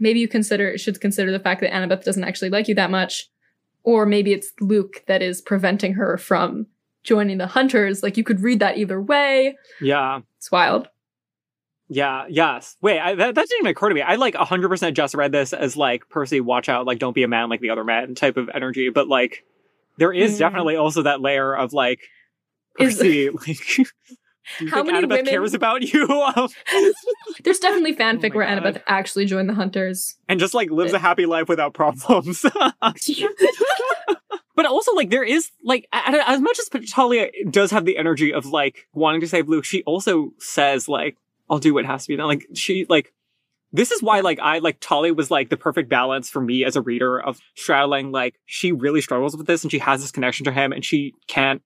[0.00, 3.30] maybe you consider, should consider the fact that Annabeth doesn't actually like you that much.
[3.88, 6.66] Or maybe it's Luke that is preventing her from
[7.04, 8.02] joining the hunters.
[8.02, 9.56] Like you could read that either way.
[9.80, 10.20] yeah.
[10.36, 10.88] It's wild.
[11.88, 12.76] Yeah, yes.
[12.82, 14.02] Wait, I, that, that didn't even occur to me.
[14.02, 17.28] I like 100% just read this as like, Percy, watch out, like, don't be a
[17.28, 18.90] man like the other men type of energy.
[18.90, 19.44] But like,
[19.96, 20.38] there is Mm.
[20.40, 22.00] definitely also that layer of like,
[22.78, 23.86] Is- Percy, like, do you
[24.70, 26.06] How many Annabeth women- cares about you?
[27.44, 28.62] There's definitely oh fanfic Oh where God.
[28.62, 30.16] Annabeth actually joined the hunters.
[30.28, 32.42] and just like lives a uh, happy life without problems.
[34.54, 38.46] but also like there is like as much as Talia does have the energy of
[38.46, 41.16] like wanting to save Luke, she also says like
[41.50, 42.26] I'll do what has to be done.
[42.26, 43.12] Like she like
[43.72, 46.76] this is why like I like Talia was like the perfect balance for me as
[46.76, 50.44] a reader of straddling like she really struggles with this and she has this connection
[50.44, 51.62] to him and she can't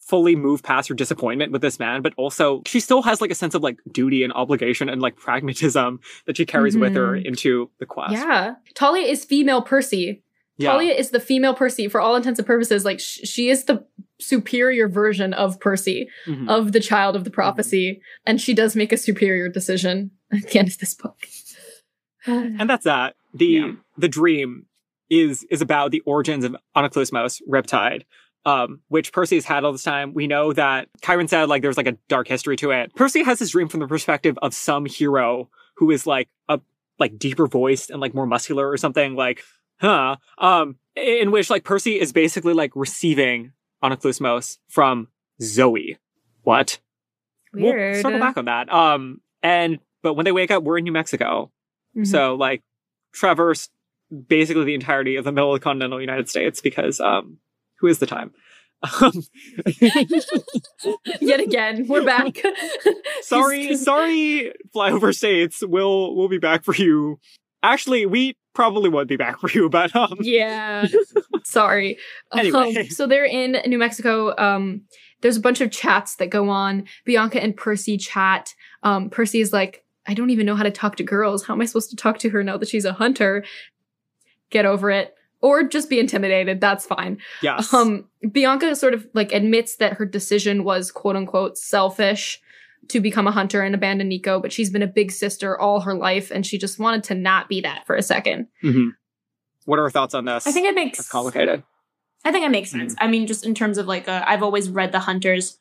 [0.00, 3.34] fully move past her disappointment with this man, but also she still has like a
[3.34, 7.70] sense of like duty and obligation and like pragmatism that she carries with her into
[7.78, 8.12] the quest.
[8.14, 8.54] Yeah.
[8.74, 10.22] Talia is female Percy.
[10.56, 10.72] Yeah.
[10.72, 12.84] Talia is the female Percy for all intents and purposes.
[12.84, 13.86] Like, sh- she is the
[14.20, 16.48] superior version of Percy, Mhm.
[16.50, 18.02] of the child of the prophecy.
[18.26, 21.16] And she does make a superior decision at the end of this book.
[22.26, 23.14] and that's that.
[23.34, 23.72] The Yeah.
[23.96, 24.66] the dream
[25.08, 28.02] is is about the origins of Anaklusmos, Riptide,
[28.46, 30.14] um, which Percy has had all this time.
[30.14, 32.94] We know that Chiron said like there's like a dark history to it.
[32.94, 36.60] Percy has this dream from the perspective of some hero who is like a
[36.98, 39.42] like deeper voiced and like more muscular or something like
[39.80, 45.08] huh um in which like Percy is basically like receiving Anaklusmos from
[45.40, 45.96] Zoe.
[46.42, 46.78] What?
[47.52, 47.94] Weird.
[47.94, 48.72] We'll circle back on that.
[48.72, 51.50] Um and but when they wake up, we're in New Mexico.
[51.96, 52.06] Mhm.
[52.06, 52.62] So like
[53.12, 53.68] traverse
[54.28, 57.38] basically the entirety of the middle of the continental United States because um
[57.80, 58.32] who is the time?
[59.02, 59.12] Um,
[61.20, 62.38] Yet again, we're back.
[63.22, 65.62] sorry, sorry, flyover states.
[65.66, 67.18] We'll we'll be back for you.
[67.62, 70.86] Actually, we probably won't be back for you, but um Yeah.
[71.44, 71.98] Sorry.
[72.36, 72.76] Anyway.
[72.76, 74.34] Um, so they're in New Mexico.
[74.36, 74.82] Um,
[75.20, 76.84] there's a bunch of chats that go on.
[77.04, 78.54] Bianca and Percy chat.
[78.82, 81.44] Um, Percy is like, I don't even know how to talk to girls.
[81.44, 83.44] How am I supposed to talk to her now that she's a hunter?
[84.50, 85.14] Get over it.
[85.42, 86.60] Or just be intimidated.
[86.60, 87.18] That's fine.
[87.42, 87.72] yes.
[87.72, 92.40] Um, Bianca sort of like admits that her decision was quote unquote selfish
[92.88, 95.94] to become a hunter and abandon Nico, but she's been a big sister all her
[95.94, 98.48] life and she just wanted to not be that for a second.
[98.62, 98.88] mm-hmm.
[99.66, 100.46] What are our thoughts on this?
[100.46, 101.62] I think it makes it's complicated.
[102.24, 102.94] I think it makes sense.
[102.98, 105.59] I mean, just in terms of like, i I've always read the hunters.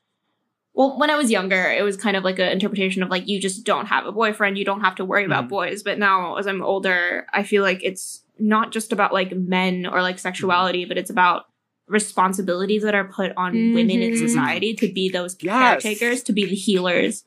[0.74, 3.40] Well, when I was younger, it was kind of like an interpretation of like, you
[3.40, 5.50] just don't have a boyfriend, you don't have to worry about Mhm.
[5.50, 5.84] boys.
[5.84, 10.02] But now, as I'm older, I feel like it's not just about like men or
[10.02, 11.46] like sexuality, but it's about
[11.88, 14.18] responsibilities that are put on women in Mhm.
[14.18, 15.82] society to be those Yes.
[15.84, 17.24] caretakers, to be the healers.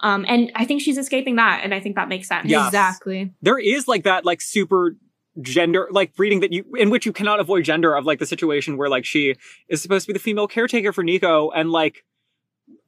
[0.00, 2.48] Um, and I think she's escaping that, and I think that makes sense.
[2.48, 2.68] Yes.
[2.68, 3.32] Exactly.
[3.42, 4.96] There is like that like super
[5.42, 8.76] gender like reading that you in which you cannot avoid gender of like the situation
[8.76, 9.36] where like she
[9.68, 12.04] is supposed to be the female caretaker for Nico and like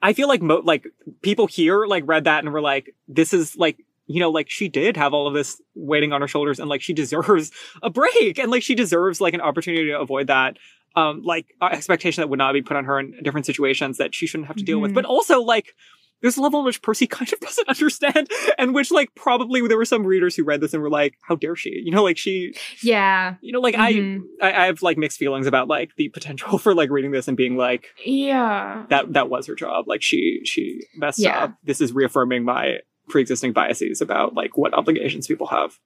[0.03, 0.87] I feel like mo- like
[1.23, 4.69] people here like read that and were like this is like you know like she
[4.69, 8.39] did have all of this waiting on her shoulders and like she deserves a break
[8.39, 10.57] and like she deserves like an opportunity to avoid that
[10.97, 14.27] um like expectation that would not be put on her in different situations that she
[14.27, 14.95] shouldn't have to deal with Mhm.
[14.95, 15.75] but also like
[16.23, 18.29] there's a level in which Percy kind of doesn't understand,
[18.59, 21.37] and which, like, probably there were some readers who read this and were like, "How
[21.37, 23.35] dare she?" You know, like she, Yeah.
[23.41, 24.21] you know, like Mhm.
[24.43, 27.29] I, I, I have like mixed feelings about like the potential for like reading this
[27.29, 28.85] and being like, Yeah.
[28.91, 29.87] that that was her job.
[29.89, 31.45] Like she she messed Yeah.
[31.45, 31.55] up.
[31.65, 32.79] This is reaffirming my
[33.09, 35.79] pre-existing biases about like what obligations people have.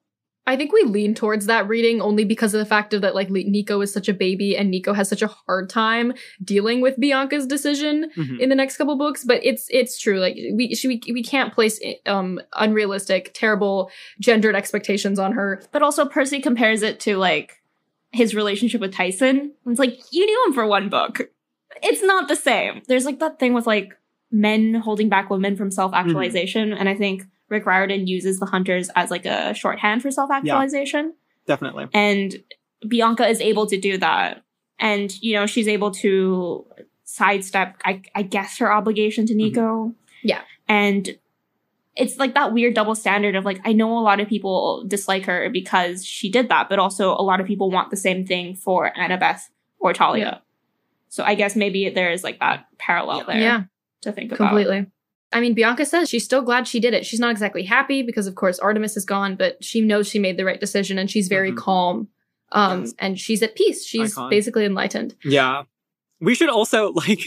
[0.47, 3.31] I think we lean towards that reading only because of the fact of that like
[3.31, 7.47] Nico is such a baby and Nico has such a hard time dealing with Bianca's
[7.47, 8.41] decision Mhm.
[8.41, 9.25] in the next couple books.
[9.25, 10.21] But it's it's true.
[10.21, 15.63] Like we she, we we can't place um unrealistic, terrible gendered expectations on her.
[15.73, 17.63] But also Percy compares it to like
[18.13, 19.53] his relationship with Tyson.
[19.67, 21.31] It's like you knew him for one book.
[21.83, 22.83] It's not the same.
[22.87, 23.95] There's like that thing with like
[24.31, 27.23] men holding back women from self-actualization, and I think
[27.55, 31.15] Rick Riordan uses the hunters as like a shorthand for self-actualization.
[31.47, 31.87] Definitely.
[31.95, 32.43] And
[32.87, 34.43] Bianca is able to do that.
[34.79, 36.67] And, you know, she's able to
[37.05, 39.39] sidestep, I, I guess, her obligation to mm-hmm.
[39.39, 39.95] Nico.
[40.23, 40.43] Yeah.
[40.69, 41.17] And
[41.97, 45.27] it's like that weird double standard of like, I know a lot of people dislike
[45.27, 48.57] her because she did that, but also a lot of people want the same thing
[48.57, 49.43] for Annabeth
[49.79, 50.25] or Thalia.
[50.25, 50.39] Yeah.
[51.09, 53.63] So I guess maybe there is like that parallel there Yeah,
[54.01, 54.49] to think about.
[54.49, 54.87] completely.
[55.35, 57.05] I mean, Bianca says she's still glad she did it.
[57.05, 60.37] She's not exactly happy because, of course, Artemis is gone, but she knows she made
[60.39, 61.57] the right decision and she's very Mhm.
[61.57, 62.09] calm.
[62.53, 62.95] Um, Yes.
[63.01, 63.85] and she's at peace.
[63.85, 64.31] She's Icon.
[64.31, 65.17] basically enlightened.
[65.25, 65.65] Yeah.
[66.21, 67.21] We should also like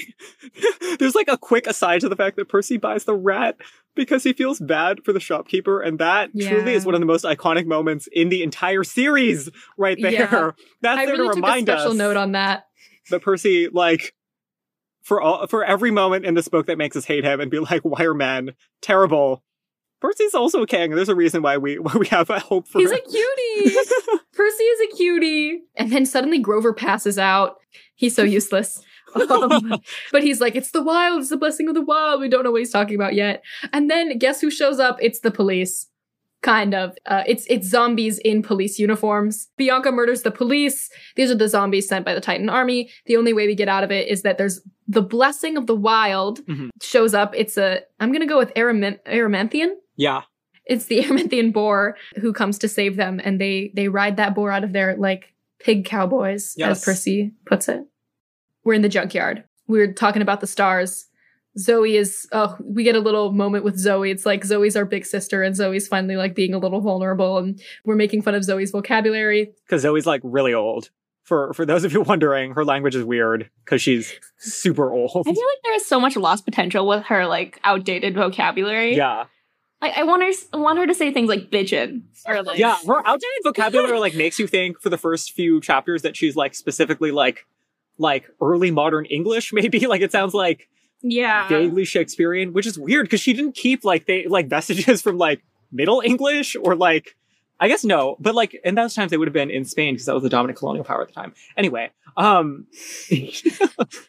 [1.00, 3.58] there's like a quick aside to the fact that Percy buys the rat
[3.96, 7.26] because he feels bad for the shopkeeper and that truly is one of the most
[7.26, 10.12] iconic moments in the entire series right there.
[10.12, 10.52] Yeah.
[10.82, 12.68] That's I there really to took a remind special us note on that.
[13.10, 14.14] that Percy like
[15.08, 17.60] for all for every moment in this book that makes us hate him and be
[17.60, 19.42] like why are men terrible
[20.00, 20.92] Percy's also a king.
[20.92, 22.88] There's a reason why we why we have a hope for him.
[22.88, 23.76] He's a cutie.
[24.34, 25.62] Percy is a cutie.
[25.76, 27.56] And then suddenly Grover passes out.
[27.96, 28.84] He's so useless.
[29.16, 32.22] Um, but he's like, it's the wild, it's the blessing of the wild.
[32.22, 33.42] We don't know what he's talking about yet.
[33.74, 34.98] And then guess who shows up?
[35.02, 35.88] It's the police.
[36.44, 36.94] Kind of.
[37.08, 39.48] Uh, it's it's zombies in police uniforms.
[39.58, 40.92] Bianca murders the police.
[41.16, 42.92] These are the zombies sent by the Titan army.
[43.08, 45.76] The only way we get out of it is that there's the blessing of the
[45.76, 46.70] wild Mhm.
[46.82, 47.34] shows up.
[47.36, 50.22] It's a I'm gonna go with Aramin- Aramanthian yeah.
[50.66, 54.52] it's the Amanthian boar who comes to save them, and they they ride that boar
[54.52, 56.78] out of there like pig cowboys, Yes.
[56.80, 57.82] as Percy puts it.
[58.64, 59.44] We're in the junkyard.
[59.68, 61.08] We're talking about the stars.
[61.58, 62.28] Zoe is.
[62.32, 64.12] Oh, we get a little moment with Zoe.
[64.12, 67.60] It's like Zoe's our big sister, and Zoe's finally like being a little vulnerable, and
[67.84, 69.52] we're making fun of Zoe's vocabulary.
[69.66, 70.92] because Zoe's like really old.
[71.28, 75.12] For for those of you wondering, her language is weird because she's super old.
[75.12, 78.96] I feel like there is so much lost potential with her like outdated vocabulary.
[78.96, 79.26] Yeah,
[79.82, 83.06] Like I want her want her to say things like bitchin or like Yeah, her
[83.06, 87.12] outdated vocabulary like makes you think for the first few chapters that she's like specifically
[87.12, 87.46] like
[87.98, 89.86] like early modern English, maybe.
[89.86, 90.70] Like it sounds like
[91.02, 91.50] yeah.
[91.50, 95.44] vaguely Shakespearean, which is weird because she didn't keep like they like vestiges from like
[95.74, 97.17] Middle English or like
[97.60, 100.06] I guess no, but like in those times they would have been in Spain because
[100.06, 101.34] that was the dominant colonial power at the time.
[101.58, 102.68] Anyway, um,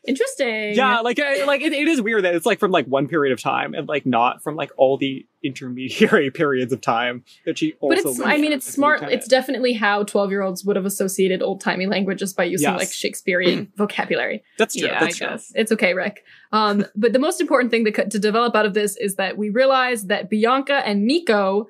[0.06, 0.74] Interesting.
[0.74, 3.32] yeah, like I- like it, it is weird that it's like from like one period
[3.32, 7.74] of time and like not from like all the intermediary periods of time that she
[7.80, 8.02] also.
[8.02, 9.02] But it's, I mean, it's smart.
[9.04, 12.78] It's definitely how 12 year olds would have associated old timey languages by using Yes.
[12.78, 14.42] like Shakespearean vocabulary.
[14.58, 14.88] that's true.
[14.88, 15.28] yeah, that's I true.
[15.34, 15.52] guess.
[15.54, 16.24] It's okay, Rick.
[16.52, 19.50] Um, but the most important thing to, to develop out of this is that we
[19.50, 21.68] realize that Bianca and Nico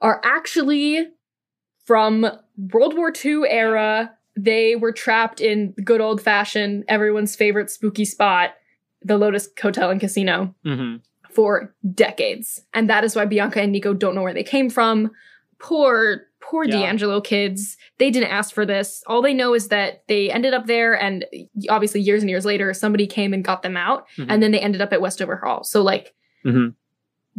[0.00, 1.06] are actually
[1.84, 2.26] from
[2.72, 4.12] World War II era.
[4.36, 8.50] They were trapped in good old fashioned, everyone's favorite spooky spot,
[9.02, 10.96] the Lotus Hotel and Casino hmm
[11.30, 12.60] for decades.
[12.74, 15.10] And that is why Bianca and Nico don't know where they came from.
[15.60, 16.70] Poor, poor Yeah.
[16.78, 17.76] di Angelo kids.
[17.98, 19.04] They didn't ask for this.
[19.06, 21.24] All they know is that they ended up there, and
[21.68, 24.26] obviously, years and years later, somebody came and got them out, Mhm.
[24.30, 25.62] and then they ended up at Westover Hall.
[25.64, 26.74] So, like, Mhm.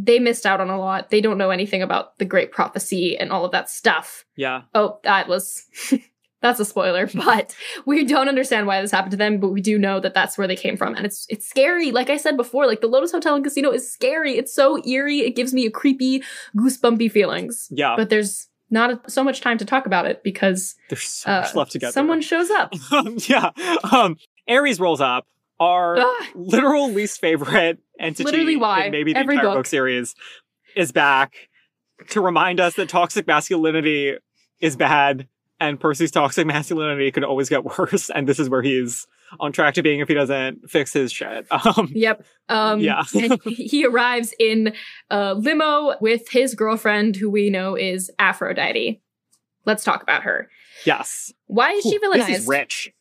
[0.04, 1.10] They missed out on a lot.
[1.10, 4.26] They don't know anything about the Great Prophecy and all of that stuff.
[4.36, 4.64] Yeah.
[4.74, 5.66] Oh, that was.
[6.42, 7.54] That's a spoiler, but
[7.86, 10.48] we don't understand why this happened to them, but we do know that that's where
[10.48, 10.96] they came from.
[10.96, 11.92] And it's it's scary.
[11.92, 14.38] Like I said before, like the Lotus Hotel and Casino is scary.
[14.38, 15.20] It's so eerie.
[15.20, 16.24] It gives me a creepy,
[16.56, 17.68] goosebumpy feelings.
[17.72, 17.96] Yeah.
[17.98, 21.42] But there's not a, so much time to talk about it because There's so uh,
[21.42, 21.94] much left to get.
[21.94, 22.74] someone shows up.
[22.90, 23.50] Um, yeah.
[23.92, 24.16] Um,
[24.48, 25.28] Ares rolls up.
[25.60, 26.24] Our Ugh.
[26.36, 28.86] literal least favorite entity Literally why.
[28.86, 29.58] in maybe the Every entire book.
[29.60, 30.16] book series
[30.76, 31.34] is back
[32.10, 34.16] to remind us that toxic masculinity
[34.62, 35.28] is bad
[35.60, 38.10] and Percy's toxic masculinity could always get worse.
[38.10, 39.06] And this is where he's
[39.40, 41.46] on track to being if he doesn't fix his shit.
[41.52, 42.26] Um, Yep.
[42.48, 43.04] Um, Yeah.
[43.44, 44.74] he arrives in
[45.10, 49.02] a limo with his girlfriend, who we know is Aphrodite.
[49.66, 50.50] Let's talk about her.
[50.86, 51.34] yes.
[51.48, 52.28] Why is she Ooh, villainized?
[52.28, 52.94] This is rich.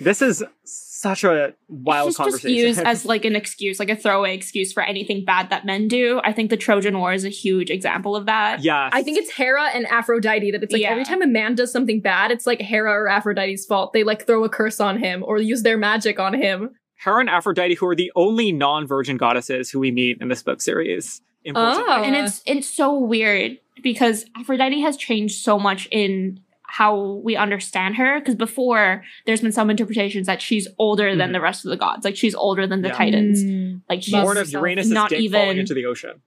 [0.00, 2.56] This is such a wild She's just conversation.
[2.56, 6.20] used as like an excuse, like a throwaway excuse for anything bad that men do.
[6.24, 8.62] I think the Trojan War is a huge example of that.
[8.64, 10.90] Yeah, I think it's Hera and Aphrodite that it's like Yeah.
[10.90, 13.92] every time a man does something bad, it's like Hera or Aphrodite's fault.
[13.92, 16.70] They like throw a curse on him or use their magic on him.
[16.96, 20.60] Hera and Aphrodite, who are the only non-virgin goddesses who we meet in this book
[20.62, 21.20] series.
[21.44, 21.84] Importantly.
[21.88, 22.02] Oh.
[22.02, 26.40] and it's it's so weird because Aphrodite has changed so much in
[26.78, 28.18] how we understand her.
[28.18, 31.34] Because before, there's been some interpretations that she's older than Mhm.
[31.34, 32.94] the rest of the gods, like she's older than the Yeah.
[32.94, 33.44] Titans.
[33.44, 33.80] Mm.
[33.88, 34.62] Like she's Born of herself.
[34.62, 36.20] Uranus' not dick falling even- into the ocean.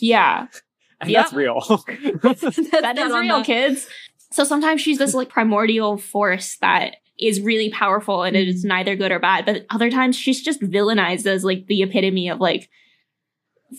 [0.00, 0.46] yeah,
[1.00, 1.22] And Yeah.
[1.22, 1.60] that's real.
[1.62, 3.88] that is on real, the- kids.
[4.30, 8.94] So sometimes she's this like primordial force that is really powerful and it is neither
[8.94, 9.44] good or bad.
[9.46, 12.68] But other times she's just villainized as like the epitome of like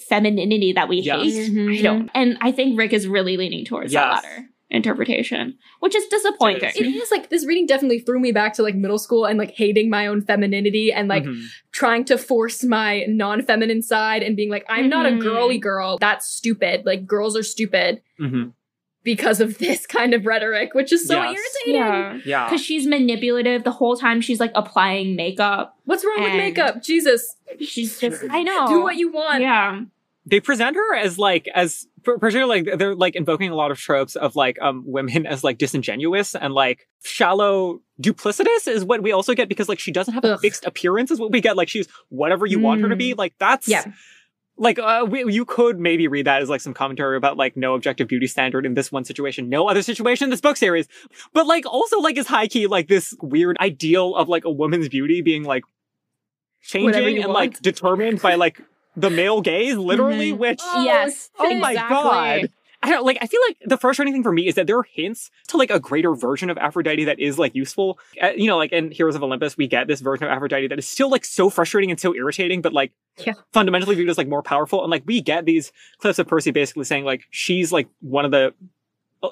[0.10, 1.22] femininity that we Yes.
[1.22, 1.52] hate.
[1.52, 1.80] Mhm.
[1.80, 2.10] I don't.
[2.14, 6.72] And I think Rick is really leaning towards that latter interpretation, which is disappointing.
[6.76, 9.52] It is like this reading definitely threw me back to like middle school and like
[9.52, 11.44] hating my own femininity and like Mhm.
[11.72, 15.22] trying to force my non-feminine side and being like, I'm not a Mhm.
[15.22, 15.98] girly girl.
[16.00, 16.86] That's stupid.
[16.86, 18.54] Like girls are stupid Mhm.
[19.04, 21.40] because of this kind of rhetoric, which is so Yes.
[21.66, 21.82] irritating.
[21.82, 22.18] Yeah.
[22.26, 22.46] Yeah.
[22.46, 24.22] Because she's manipulative the whole time.
[24.22, 25.78] She's like applying makeup.
[25.86, 26.84] What's wrong with makeup?
[26.84, 27.36] Jesus.
[27.60, 28.68] She's just, I know.
[28.68, 29.42] Do what you want.
[29.42, 29.82] Yeah.
[30.26, 34.16] They present her as like as particularly like they're like invoking a lot of tropes
[34.16, 39.34] of like um women as like disingenuous and like shallow duplicitous is what we also
[39.34, 41.56] get because like she doesn't have a fixed appearance is what we get.
[41.58, 43.14] Like she's whatever you want her to be.
[43.14, 43.86] Like that's Yeah.
[44.58, 47.74] like uh, we, you could maybe read that as like some commentary about like no
[47.74, 50.88] objective beauty standard in this one situation no other situation in this book series.
[51.34, 54.90] But like also like is high key like this weird ideal of like a woman's
[54.90, 55.64] beauty being like
[56.62, 57.32] changing and want.
[57.34, 58.62] like determined by like
[58.96, 60.38] the male gaze literally Mhm.
[60.38, 61.30] which Oh, yes.
[61.40, 62.50] Oh my god.
[62.82, 64.84] I don't like I feel like the frustrating thing for me is that there are
[64.90, 68.00] hints to like a greater version of Aphrodite that is like useful.
[68.24, 70.80] Uh, you know, like in Heroes of Olympus, we get this version of Aphrodite that
[70.80, 72.94] is still like so frustrating and so irritating, but like
[73.26, 73.34] Yeah.
[73.52, 74.82] fundamentally viewed as like more powerful.
[74.82, 78.32] And like we get these clips of Percy basically saying like she's like one of
[78.32, 78.54] the O-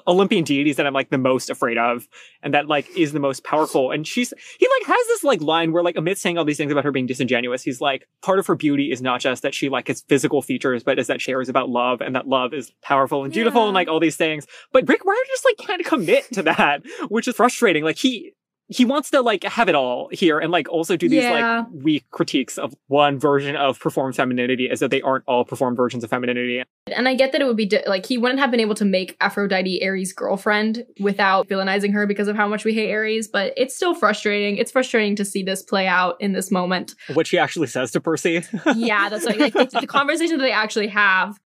[0.06, 2.08] Olympian deities that I'm like the most afraid of,
[2.42, 3.90] and that like is the most powerful.
[3.90, 6.72] And she's he like has this like line where like amidst saying all these things
[6.72, 9.68] about her being disingenuous, he's like part of her beauty is not just that she
[9.68, 12.72] like has physical features, but is that she cares about love and that love is
[12.82, 14.46] powerful and beautiful and like all these things.
[14.72, 17.84] But Rick Riordan just like can't commit to that, which is frustrating.
[17.84, 18.32] Like he
[18.70, 21.60] he wants to like have it all here and like also do these Yeah.
[21.60, 25.76] like weak critiques of one version of performed femininity as though they aren't all performed
[25.76, 26.62] versions of femininity.
[26.94, 28.84] And I get that it would be di- like he wouldn't have been able to
[28.84, 33.54] make Aphrodite Ares' girlfriend without villainizing her because of how much we hate Ares, but
[33.56, 34.58] it's still frustrating.
[34.58, 36.94] It's frustrating to see this play out in this moment.
[37.14, 38.42] What she actually says to Percy.
[38.76, 41.38] yeah, that's like, like the, the conversation that they actually have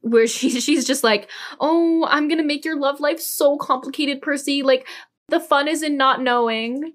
[0.00, 4.22] where she she's just like, "Oh, I'm going to make your love life so complicated,
[4.22, 4.62] Percy.
[4.62, 4.86] Like
[5.28, 6.94] the fun is in not knowing."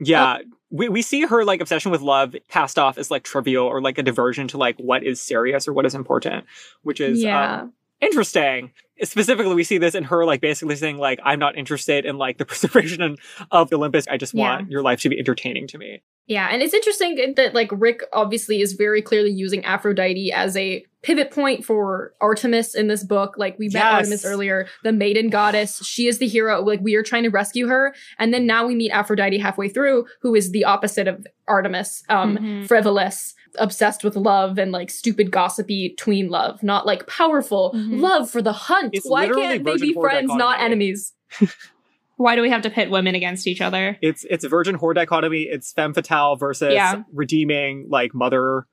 [0.00, 0.38] yeah.
[0.70, 3.98] we, we see her like obsession with love passed off as like trivial or like
[3.98, 6.44] a diversion to like what is serious or what is important,
[6.82, 7.60] which is yeah.
[7.60, 8.72] um, interesting.
[9.02, 12.38] Specifically, we see this in her like basically saying like I'm not interested in like
[12.38, 13.16] the preservation
[13.50, 14.06] of Olympus.
[14.08, 16.02] I just want your life to be entertaining to me.
[16.26, 20.84] Yeah, and it's interesting that like Rick obviously is very clearly using Aphrodite as a
[21.02, 23.34] pivot point for Artemis in this book.
[23.36, 23.92] Like we met Yes.
[23.92, 25.84] Artemis earlier, the maiden goddess.
[25.84, 26.62] She is the hero.
[26.62, 30.06] Like we are trying to rescue her, and then now we meet Aphrodite halfway through,
[30.22, 32.66] who is the opposite of Artemis, um, Mhm.
[32.68, 38.00] frivolous, obsessed with love, and like stupid gossipy tween love, not like powerful Mhm.
[38.00, 38.90] love for the hunt.
[38.94, 41.12] It's Why can't they be whore friends, not enemies?
[42.16, 43.98] Why do we have to pit women against each other?
[44.00, 45.42] It's it's a virgin whore dichotomy.
[45.42, 47.02] It's femme fatale versus Yeah.
[47.12, 48.66] redeeming like mother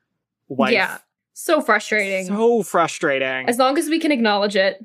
[0.48, 0.74] wife.
[0.74, 1.00] Yeah,
[1.34, 2.26] so frustrating.
[2.28, 3.50] So frustrating.
[3.50, 4.80] as long as we can acknowledge it,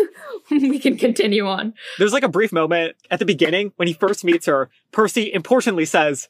[0.50, 1.72] we can continue on.
[1.98, 4.68] There's like a brief moment at the beginning when he first meets her.
[4.92, 6.28] Percy importantly says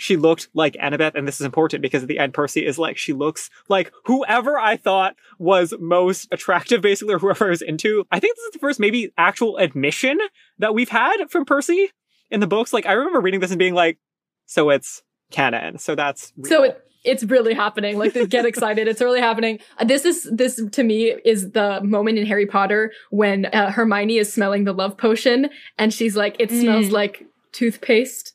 [0.00, 2.96] she looked like Annabeth, and this is important because at the end, Percy is like,
[2.96, 8.06] she looks like whoever I thought was most attractive, basically, or whoever I was into.
[8.10, 10.18] I think this is the first maybe actual admission
[10.58, 11.90] that we've had from Percy
[12.30, 12.72] in the books.
[12.72, 13.98] Like, I remember reading this and being like,
[14.46, 15.76] so it's canon.
[15.76, 17.98] So that's So it, it's really happening.
[17.98, 18.88] Like, they get excited.
[18.88, 19.58] It's really happening.
[19.78, 24.16] Uh, This is this to me is the moment in Harry Potter when uh, Hermione
[24.16, 26.92] is smelling the love potion, and she's like, "It smells Mm.
[26.92, 28.34] like toothpaste."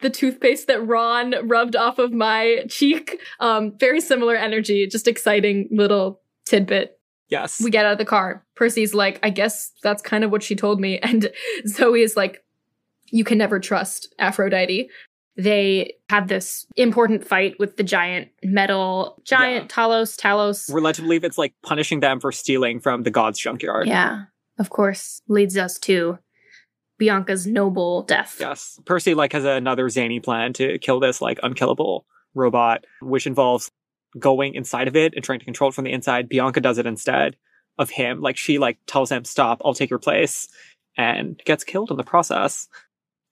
[0.00, 3.18] The toothpaste that Ron rubbed off of my cheek.
[3.40, 4.86] Um, very similar energy.
[4.86, 6.98] Just exciting little tidbit.
[7.28, 7.60] yes.
[7.62, 8.44] We get out of the car.
[8.54, 10.98] Percy's like, I guess that's kind of what she told me.
[11.02, 11.30] And
[11.66, 12.44] Zoe is like,
[13.10, 14.90] you can never trust Aphrodite.
[15.36, 20.72] They have this important fight with the giant metal, giant Talos, Talos.
[20.72, 23.88] We're led to believe it's like punishing them for stealing from the god's junkyard.
[23.88, 24.24] Yeah,
[24.58, 26.18] of course, leads us to
[27.04, 28.38] Bianca's noble death.
[28.40, 28.80] Yes.
[28.86, 33.70] Percy like has another zany plan to kill this like unkillable robot, which involves
[34.18, 36.30] going inside of it and trying to control it from the inside.
[36.30, 37.36] Bianca does it instead
[37.76, 38.22] of him.
[38.22, 40.48] Like she like tells him, stop, I'll take your place
[40.96, 42.68] and gets killed in the process.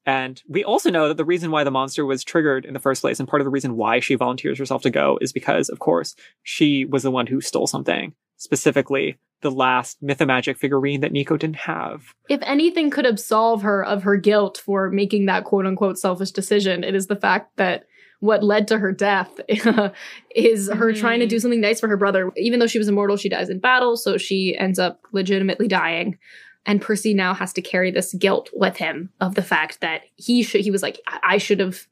[0.04, 3.00] And we also know that the reason why the monster was triggered in the first
[3.00, 5.78] place and part of the reason why she volunteers herself to go is because, of
[5.78, 11.36] course, she was the one who stole something, specifically the last Mythomagic figurine that Nico
[11.36, 12.14] didn't have.
[12.28, 16.82] If anything could absolve her of her guilt for making that quote unquote selfish decision,
[16.84, 17.84] it is the fact that
[18.20, 20.96] what led to her death is her Mhm.
[20.98, 22.30] trying to do something nice for her brother.
[22.36, 26.18] Even though she was immortal, she dies in battle, so she ends up legitimately dying.
[26.64, 30.44] And Percy now has to carry this guilt with him of the fact that he
[30.44, 31.86] should he was like, I, I should have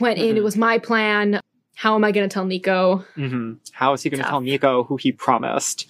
[0.00, 0.38] went in, Mhm.
[0.38, 1.40] it was my plan.
[1.76, 3.04] How am I gonna tell Nico?
[3.14, 4.30] hmm How is he going to Tough.
[4.30, 5.86] tell Nico who he promised?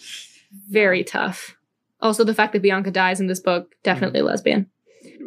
[0.68, 1.56] Very tough.
[2.00, 4.28] Also, the fact that Bianca dies in this book, definitely mm-hmm.
[4.28, 4.70] lesbian.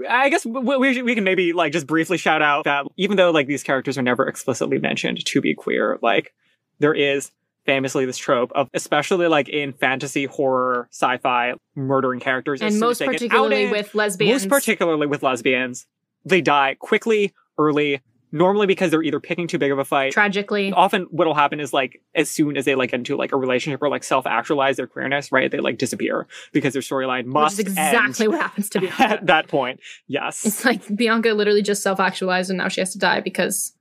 [0.10, 3.48] I guess we, we, can maybe like just briefly shout out that even though like
[3.48, 6.34] these characters are never explicitly mentioned to be queer, like
[6.80, 7.32] there is
[7.66, 13.00] famously this trope of especially like in fantasy, horror, sci-fi, murdering characters, and most as
[13.00, 14.44] they get particularly outed, with lesbians.
[14.44, 15.86] most particularly with lesbians,
[16.26, 18.02] they die quickly, early,
[18.32, 20.12] normally because they're either picking too big of a fight.
[20.12, 20.72] tragically.
[20.72, 23.82] Often, what'll happen is like as soon as they like get into like a relationship
[23.82, 25.50] or like self-actualize their queerness, right?
[25.52, 29.02] They like disappear because their storyline Which must is exactly what happens to Bianca.
[29.10, 29.80] at that point.
[30.08, 30.46] Yes.
[30.46, 33.74] It's like Bianca literally just self-actualized and now she has to die because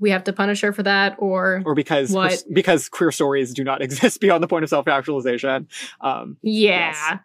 [0.00, 2.42] we have to punish her for that or or because What?
[2.52, 5.68] because queer stories do not exist beyond the point of self-actualization.
[6.00, 6.90] Um, yeah.
[7.10, 7.18] Yes.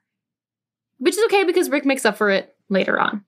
[0.99, 3.23] Which is okay because Rick makes up for it later on.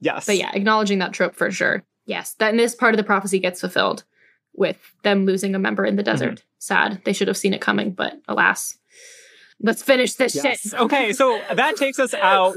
[0.00, 1.84] yes, But yeah, acknowledging that trope for sure.
[2.06, 4.04] Yes, that this part of the prophecy gets fulfilled
[4.54, 6.44] with them losing a member in the desert.
[6.58, 7.02] Sad.
[7.04, 8.78] They should have seen it coming, but alas.
[9.60, 10.60] Let's finish this Yes.
[10.62, 10.74] shit.
[10.80, 12.56] okay, so that takes us out.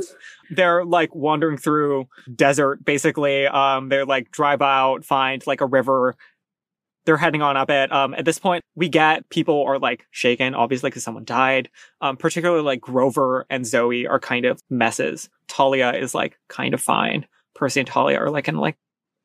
[0.50, 3.48] They're like wandering through desert, basically.
[3.48, 6.16] Um, they're like drive out, find like a river.
[7.06, 7.92] They're heading on up it.
[7.92, 11.70] Um, at this point, we get people are like shaken, obviously, because someone died.
[12.02, 15.30] Um, particularly like Grover and Zoe are kind of messes.
[15.48, 17.26] Thalia is like kind of fine.
[17.56, 18.78] Percy and Thalia are like in like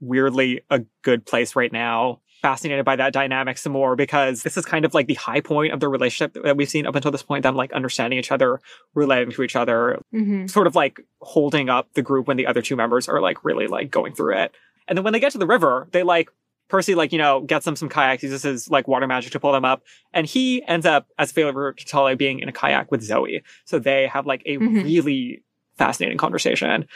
[0.02, 2.20] weirdly a good place right now.
[2.42, 5.72] fascinated by that dynamic some more because this is kind of like the high point
[5.72, 7.44] of the relationship that we've seen up until this point.
[7.44, 8.58] Them like understanding each other,
[8.94, 10.46] relating to each other, Mm-hmm.
[10.48, 13.68] sort of like holding up the group when the other two members are like really
[13.68, 14.52] like going through it.
[14.88, 16.30] And then when they get to the river, they like
[16.68, 19.52] Percy like you know gets them some kayaks, uses his like water magic to pull
[19.52, 23.02] them up, and he ends up as a favor to being in a kayak with
[23.02, 23.42] Zoe.
[23.66, 24.82] So they have like a Mhm.
[24.82, 25.42] really
[25.78, 26.88] fascinating conversation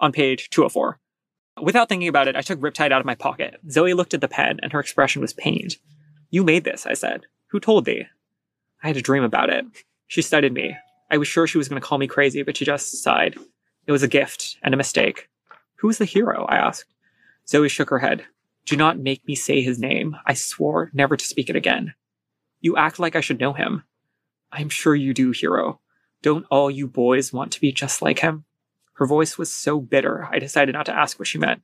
[0.00, 0.98] on page 204.
[1.60, 3.58] Without thinking about it, I took Riptide out of my pocket.
[3.70, 5.76] Zoe looked at the pen and her expression was pained.
[6.30, 7.22] You made this, I said.
[7.48, 8.06] Who told thee?
[8.82, 9.64] I had a dream about it.
[10.06, 10.76] She studied me.
[11.10, 13.36] I was sure she was going to call me crazy, but she just sighed.
[13.86, 15.28] It was a gift and a mistake.
[15.76, 16.44] Who was the hero?
[16.48, 16.92] I asked.
[17.48, 18.24] Zoe shook her head.
[18.64, 20.16] Do not make me say his name.
[20.26, 21.94] I swore never to speak it again.
[22.60, 23.84] You act like I should know him.
[24.50, 25.80] I'm sure you do, hero.
[26.22, 28.44] Don't all you boys want to be just like him?
[28.96, 31.62] Her voice was so bitter, I decided not to ask what she meant.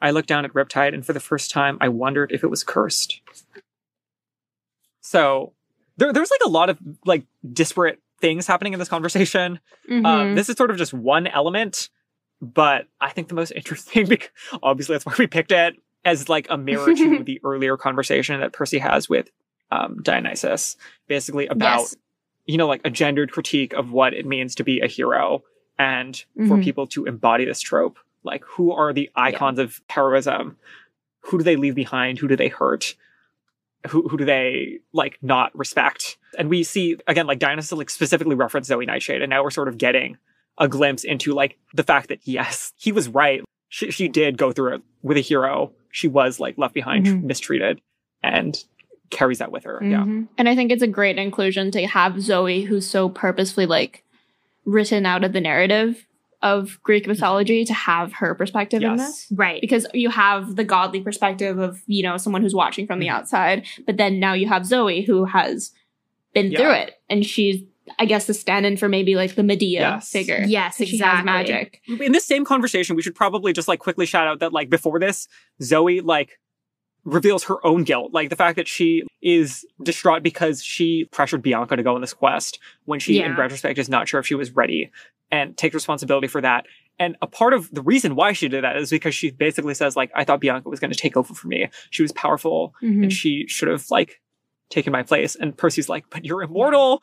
[0.00, 2.62] I looked down at Riptide, and for the first time, I wondered if it was
[2.62, 3.20] cursed.
[5.00, 5.52] So,
[5.96, 9.58] there, there's like a lot of like disparate things happening in this conversation.
[9.90, 10.06] Mm-hmm.
[10.06, 11.88] Um, this is sort of just one element,
[12.40, 14.28] but I think the most interesting, because
[14.62, 15.74] obviously that's why we picked it
[16.04, 19.30] as like a mirror to the earlier conversation that Percy has with
[19.70, 20.76] um, Dionysus,
[21.08, 21.96] basically about Yes.
[22.46, 25.42] you know like a gendered critique of what it means to be a hero
[25.78, 26.64] and for Mhm.
[26.64, 27.98] people to embody this trope.
[28.24, 30.56] Like, who are the icons of heroism?
[31.22, 32.18] Who do they leave behind?
[32.18, 32.94] Who do they hurt?
[33.88, 36.18] Who, who do they like not respect?
[36.36, 39.68] And we see again, like Dionysus like specifically referenced Zoe Nightshade, and now we're sort
[39.68, 40.16] of getting
[40.58, 43.42] a glimpse into like the fact that yes, he was right.
[43.68, 45.72] She, she did go through it with a hero.
[45.92, 47.22] She was like left behind, Mhm.
[47.22, 47.80] mistreated,
[48.22, 48.56] and
[49.10, 49.78] carries that with her.
[49.82, 49.98] Yeah.
[50.00, 50.28] Mhm.
[50.36, 54.02] And I think it's a great inclusion to have Zoe, who's so purposefully like
[54.68, 56.04] written out of the narrative
[56.40, 59.26] of Greek mythology, to have her perspective in this.
[59.32, 59.60] Right.
[59.60, 63.12] Because you have the godly perspective of, you know, someone who's watching from the Mhm.
[63.12, 65.72] outside, but then now you have Zoe who has
[66.34, 66.58] been Yeah.
[66.60, 66.94] through it.
[67.10, 67.62] And she's,
[67.98, 70.12] I guess, the stand in for maybe like the Medea Yes.
[70.12, 70.44] figure.
[70.46, 71.16] Yes, 'Cause She exactly.
[71.16, 71.80] has magic.
[71.88, 75.00] in this same conversation, we should probably just like quickly shout out that like before
[75.00, 75.26] this,
[75.60, 76.38] Zoe like
[77.08, 81.74] reveals her own guilt, like the fact that she is distraught because she pressured Bianca
[81.76, 84.50] to go on this quest when she, in retrospect, is not sure if she was
[84.52, 84.90] ready,
[85.30, 86.66] and takes responsibility for that.
[86.98, 89.96] And a part of the reason why she did that is because she basically says
[89.96, 91.68] like, "I thought Bianca was going to take over for me.
[91.90, 93.04] She was powerful, Mhm.
[93.04, 94.20] and she should have like
[94.68, 97.02] taken my place." And Percy's like, "But you're immortal."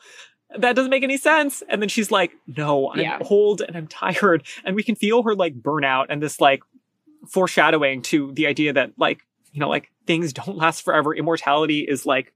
[0.58, 1.62] That doesn't make any sense.
[1.68, 3.18] And then she's like, no, I'm Yeah.
[3.28, 4.46] old and I'm tired.
[4.64, 6.62] And we can feel her like burnout and this like
[7.28, 9.25] foreshadowing to the idea that like,
[9.56, 11.14] you know, like things don't last forever.
[11.14, 12.34] Immortality is like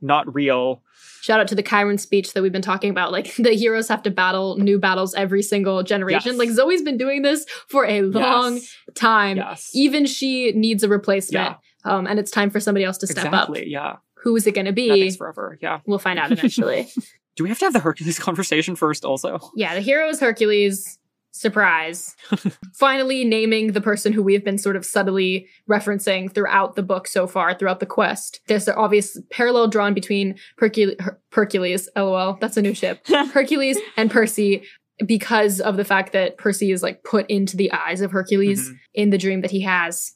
[0.00, 0.82] not real.
[1.20, 3.12] Shout out to the Chiron speech that we've been talking about.
[3.12, 6.32] Like the heroes have to battle new battles every single generation.
[6.32, 6.38] Yes.
[6.38, 8.74] Like Zoe's been doing this for a long Yes.
[8.94, 9.36] time.
[9.36, 9.70] Yes.
[9.74, 11.56] Even she needs a replacement.
[11.84, 11.92] Yeah.
[11.92, 13.50] Um, and it's time for somebody else to step up.
[13.50, 13.68] exactly.
[13.70, 13.96] Yeah.
[14.22, 14.88] Who is it going to be?
[14.88, 15.58] Nothing's forever.
[15.60, 15.80] Yeah.
[15.84, 16.88] We'll find out eventually.
[17.36, 19.38] Do we have to have the Hercules conversation first also?
[19.56, 20.98] yeah, the hero is Hercules.
[21.32, 22.14] Surprise.
[22.74, 27.08] Finally, naming the person who we have been sort of subtly referencing throughout the book
[27.08, 28.40] so far, throughout the quest.
[28.48, 33.78] There's an obvious parallel drawn between Hercule- Her- Hercules, lol, that's a new ship, Hercules
[33.96, 34.62] and Percy
[35.06, 38.74] because of the fact that Percy is like put into the eyes of Hercules Mhm.
[38.94, 40.12] in the dream that he has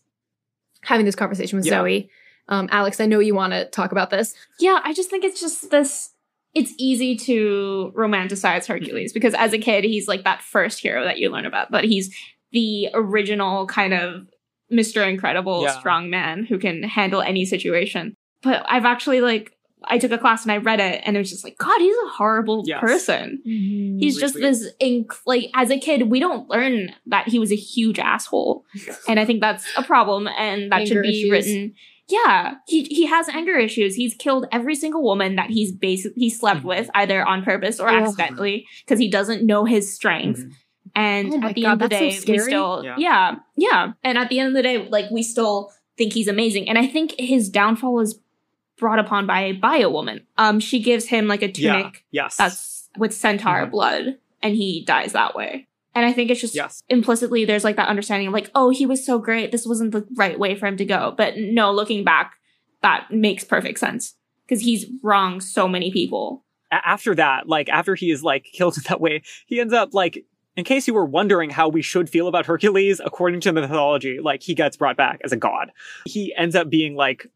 [0.82, 1.80] having this conversation with Yeah.
[1.80, 2.10] Zoe.
[2.48, 4.34] Um, Alex, I know you want to talk about this.
[4.60, 6.10] Yeah, I just think it's just this.
[6.58, 11.18] It's easy to romanticize Hercules because as a kid, he's like that first hero that
[11.18, 12.14] you learn about, but he's
[12.52, 14.26] the original kind of
[14.72, 15.06] Mr.
[15.08, 15.78] Incredible Yeah.
[15.78, 18.14] strong man who can handle any situation.
[18.42, 19.52] But I've actually like,
[19.84, 21.94] I took a class and I read it and it was just like, God, he's
[22.06, 22.80] a horrible Yes.
[22.80, 23.42] person.
[23.46, 23.98] Mm-hmm.
[23.98, 24.48] He's just Really.
[24.48, 28.64] this, inc- like, as a kid, we don't learn that he was a huge asshole.
[29.06, 31.30] and I think that's a problem and that should be issues.
[31.30, 31.74] written.
[32.08, 33.96] Yeah, he he has anger issues.
[33.96, 36.64] He's killed every single woman that he's basically he slept Mhm.
[36.68, 40.40] with, either on purpose or accidentally, because he doesn't know his strength.
[40.40, 40.50] Mhm.
[40.94, 42.94] And Oh at the God, end of the that's so day, we still Yeah.
[42.96, 43.34] yeah.
[43.56, 46.68] yeah, And at the end of the day, like we still think he's amazing.
[46.68, 48.20] And I think his downfall was
[48.78, 50.20] brought upon by by a woman.
[50.38, 51.72] Um, she gives him like a Yeah.
[51.78, 52.36] tunic Yes.
[52.36, 53.70] that's with centaur Mhm.
[53.72, 55.66] blood, and he dies that way.
[55.96, 56.82] And I think it's just yes.
[56.90, 59.50] implicitly there's like that understanding of like, oh, he was so great.
[59.50, 61.14] This wasn't the right way for him to go.
[61.16, 62.34] But no, looking back,
[62.82, 64.14] that makes perfect sense
[64.46, 66.44] because he's wronged so many people.
[66.70, 70.24] After that, like after he is like killed in that way, he ends up like.
[70.54, 74.20] In case you were wondering how we should feel about Hercules, according to the mythology,
[74.20, 75.70] like he gets brought back as a god.
[76.06, 77.26] He ends up being like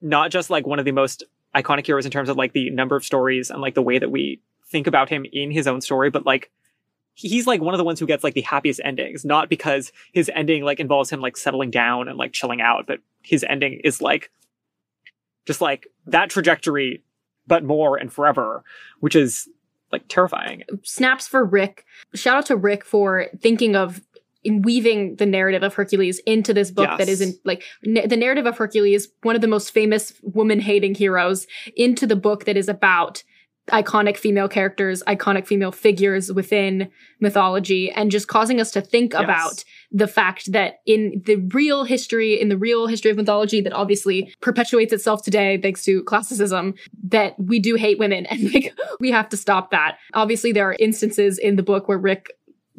[0.00, 2.94] not just like one of the most iconic heroes in terms of like the number
[2.94, 6.10] of stories and like the way that we think about him in his own story,
[6.10, 6.52] but like
[7.28, 10.30] he's like one of the ones who gets like the happiest endings, not because his
[10.34, 14.00] ending like involves him like settling down and like chilling out, but his ending is
[14.00, 14.30] like
[15.46, 17.02] just like that trajectory,
[17.46, 18.62] but more and forever,
[19.00, 19.48] which is
[19.92, 20.62] like terrifying.
[20.82, 21.84] Snaps for Rick.
[22.14, 24.00] Shout out to Rick for thinking of
[24.42, 26.98] in weaving the narrative of Hercules into this book Yes.
[26.98, 30.94] that isn't like na- the narrative of Hercules, one of the most famous woman hating
[30.94, 31.46] heroes,
[31.76, 33.22] into the book that is about
[33.70, 36.90] iconic female characters, iconic female figures within
[37.20, 39.22] mythology, and just causing us to think Yes.
[39.22, 43.72] about the fact that in the real history, in the real history of mythology that
[43.72, 49.10] obviously perpetuates itself today thanks to classicism, that we do hate women and like we
[49.10, 49.98] have to stop that.
[50.14, 52.30] Obviously, there are instances in the book where Rick,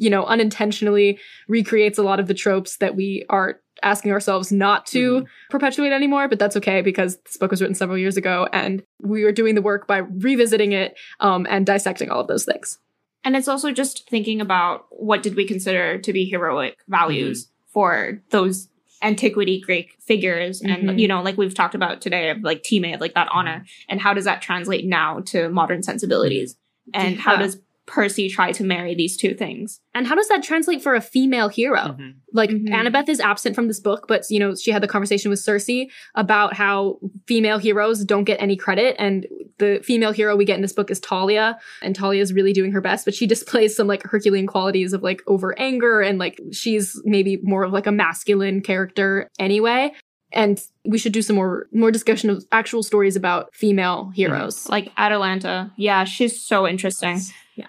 [0.02, 4.84] you know, unintentionally recreates a lot of the tropes that we are asking ourselves not
[4.84, 8.82] to perpetuate anymore, but that's okay because this book was written several years ago and
[9.00, 12.78] we are doing the work by revisiting it um, and dissecting all of those things.
[13.24, 18.20] And it's also just thinking about what did we consider to be heroic values for
[18.30, 18.68] those
[19.02, 20.60] antiquity Greek figures.
[20.62, 20.88] Mhm.
[20.88, 23.64] And, you know, like we've talked about today of like teammate, like that honor.
[23.88, 26.56] And how does that translate now to modern sensibilities?
[26.92, 29.80] And how does Percy try to marry these two things?
[29.94, 31.96] And how does that translate for a female hero?
[31.98, 32.14] Mhm.
[32.32, 32.68] Like Mhm.
[32.68, 35.68] Annabeth is absent from this book, but you know, she had the conversation with Circe
[36.14, 38.96] about how female heroes don't get any credit.
[38.98, 39.26] And
[39.58, 41.58] the female hero we get in this book is Thalia.
[41.82, 45.02] And Thalia is really doing her best, but she displays some like Herculean qualities of
[45.02, 49.92] like over anger and like she's maybe more of like a masculine character anyway.
[50.34, 54.68] And we should do some more more discussion of actual stories about female heroes.
[54.68, 55.72] Like Atalanta.
[55.76, 57.20] Yeah, she's so interesting.
[57.54, 57.66] Yeah.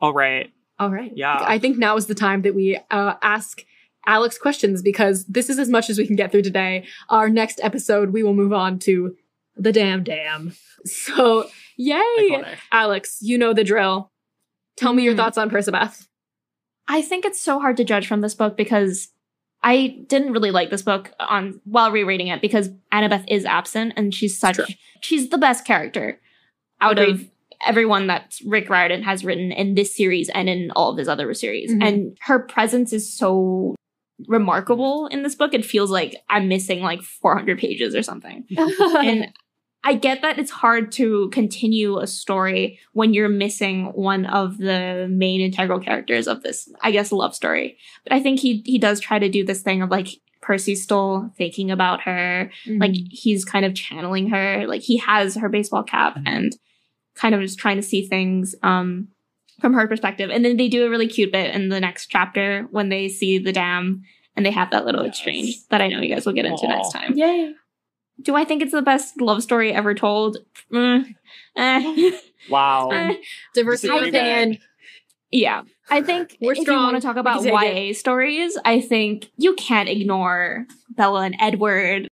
[0.00, 0.50] All right.
[0.78, 1.12] All right.
[1.14, 1.42] Yeah.
[1.46, 3.64] I think now is the time that we uh, ask
[4.06, 6.86] Alex questions because this is as much as we can get through today.
[7.10, 9.16] Our next episode, we will move on to
[9.56, 10.52] the damn damn
[10.84, 12.44] So, yay!
[12.70, 14.12] Alex, you know the drill.
[14.76, 15.16] Tell me your Mhm.
[15.16, 16.06] thoughts on Percabeth.
[16.86, 19.08] I think it's so hard to judge from this book because
[19.62, 24.14] I didn't really like this book on while rereading it because Annabeth is absent and
[24.14, 24.58] she's such
[25.00, 26.20] she's the best character
[26.80, 27.14] out Agreed.
[27.14, 27.30] of
[27.66, 31.32] everyone that Rick Riordan has written in this series and in all of his other
[31.34, 31.72] series.
[31.72, 31.84] Mhm.
[31.86, 33.74] And her presence is so
[34.26, 35.54] remarkable in this book.
[35.54, 38.44] It feels like I'm missing like 400 pages or something.
[38.56, 39.32] and
[39.88, 45.06] I get that it's hard to continue a story when you're missing one of the
[45.10, 47.78] main integral characters of this, I guess, love story.
[48.04, 50.08] But I think he he does try to do this thing of like
[50.42, 55.48] Percy's still thinking about her, like he's kind of channeling her, like he has her
[55.48, 56.54] baseball cap and
[57.14, 59.08] kind of just trying to see things um
[59.60, 60.28] from her perspective.
[60.30, 63.38] And then they do a really cute bit in the next chapter when they see
[63.38, 64.02] the dam
[64.36, 65.16] and they have that little Yes.
[65.16, 66.76] exchange that I know you guys will get into Aw.
[66.76, 67.16] next time.
[67.16, 67.54] Yay.
[68.22, 70.38] Do I think it's the best love story ever told?
[70.72, 71.14] Mm,
[71.56, 72.10] eh.
[72.50, 72.88] Wow.
[72.92, 73.14] Eh.
[73.54, 74.36] Diversity of Disagree there.
[74.42, 74.58] opinion.
[75.30, 75.62] yeah.
[75.90, 76.78] I think We're if strong.
[76.78, 81.22] you want to talk about can take YA stories, I think you can't ignore Bella
[81.22, 82.08] and Edward.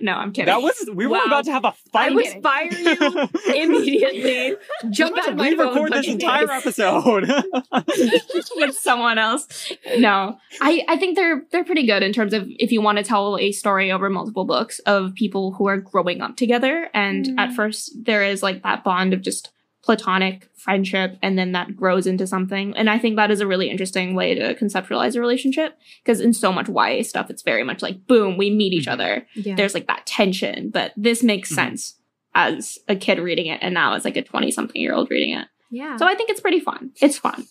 [0.00, 0.46] No, I'm kidding.
[0.46, 2.12] That was we were about to have a fight.
[2.12, 3.28] I would fire you
[3.62, 4.56] immediately.
[4.90, 6.56] Jump About out to of my phone re-record this entire face.
[6.66, 7.28] episode.
[8.56, 9.72] with someone else.
[9.98, 13.04] No, I, I think they're they're pretty good in terms of if you want to
[13.04, 17.34] tell a story over multiple books of people who are growing up together, and Mm.
[17.38, 19.50] at first there is like that bond of just
[19.88, 22.76] platonic friendship, and then that grows into something.
[22.76, 26.34] And I think that is a really interesting way to conceptualize a relationship because in
[26.34, 28.92] so much YA stuff, it's very much like boom, we meet each Mhm.
[28.92, 29.26] other.
[29.34, 29.54] Yeah.
[29.54, 31.54] There's like that tension, but this makes Mhm.
[31.54, 31.96] sense
[32.34, 35.30] as a kid reading it, and now as like a twenty something year old reading
[35.30, 35.46] it.
[35.70, 35.96] yeah.
[35.96, 36.90] So I think it's pretty fun.
[37.00, 37.46] It's fun.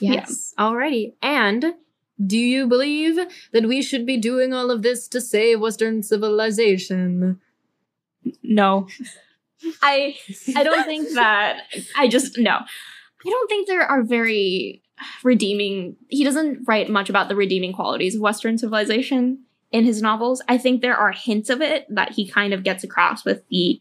[0.00, 0.52] Yes.
[0.58, 1.14] Alrighty.
[1.22, 1.76] And
[2.34, 3.16] do you believe
[3.54, 7.40] that we should be doing all of this to save Western civilization?
[8.42, 8.86] No.
[9.82, 10.16] I
[10.56, 11.62] I don't think that
[11.96, 12.50] I just no.
[12.52, 14.82] I don't think there are very
[15.22, 20.42] redeeming he doesn't write much about the redeeming qualities of Western civilization in his novels.
[20.48, 23.80] I think there are hints of it that he kind of gets across with the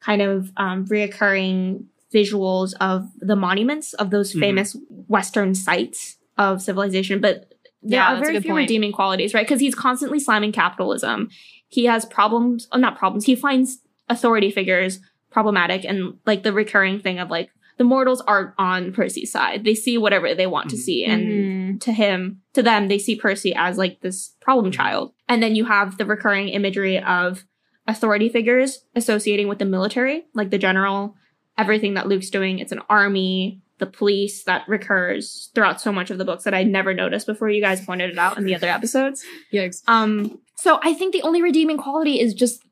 [0.00, 4.40] kind of um, reoccurring visuals of the monuments of those Mhm.
[4.40, 4.76] famous
[5.08, 7.52] Western sites of civilization, but
[7.82, 8.62] there Yeah, are very few point.
[8.64, 9.46] redeeming qualities, right?
[9.46, 11.28] Because he's constantly slamming capitalism.
[11.68, 13.26] He has problems, oh, not problems.
[13.26, 14.98] He finds authority figures
[15.30, 19.64] problematic, and like the recurring thing of like the mortals are on Percy's side.
[19.64, 20.80] They see whatever they want to Mhm.
[20.80, 21.22] see, and
[21.76, 21.80] Mhm.
[21.80, 25.12] to him, to them, they see Percy as like this problem child.
[25.28, 27.44] And then you have the recurring imagery of
[27.86, 31.16] authority figures associating with the military, like the general,
[31.56, 32.58] everything that Luke's doing.
[32.58, 36.62] It's an army, the police that recurs throughout so much of the books that I
[36.64, 39.24] never noticed before you guys pointed it out in the other episodes.
[39.54, 39.82] Yikes.
[39.88, 42.62] Um, so I think the only redeeming quality is just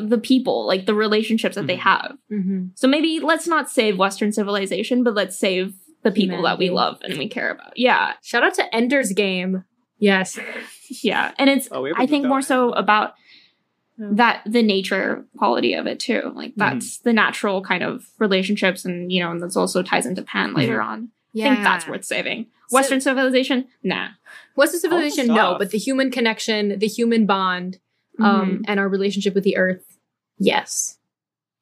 [0.00, 1.80] the people, like the relationships that they Mhm.
[1.80, 2.16] have.
[2.32, 2.64] Mm-hmm.
[2.74, 6.98] So maybe let's not save Western civilization, but let's save the people that we love
[7.02, 7.76] and we care about.
[7.76, 8.12] Yeah.
[8.22, 9.64] Shout out to Ender's Game.
[9.98, 10.38] Yes.
[11.02, 11.32] Yeah.
[11.38, 13.14] And it's Oh, we have a I good think more so about
[13.98, 16.30] that the nature quality of it too.
[16.34, 20.22] Like that's the natural kind of relationships, and you know, and this also ties into
[20.22, 21.08] Pan later on.
[21.36, 22.46] I think that's worth saving.
[22.68, 24.08] So- Western civilization, nah.
[24.56, 27.78] Western civilization, no, but the human connection, the human bond,
[28.20, 29.98] um, and our relationship with the earth,
[30.38, 30.98] yes.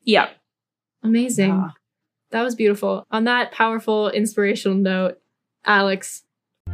[0.04, 0.36] Yep.
[1.02, 1.50] Amazing.
[1.50, 1.70] Yeah.
[2.30, 3.06] That was beautiful.
[3.10, 5.18] On that powerful, inspirational note,
[5.64, 6.22] Alex,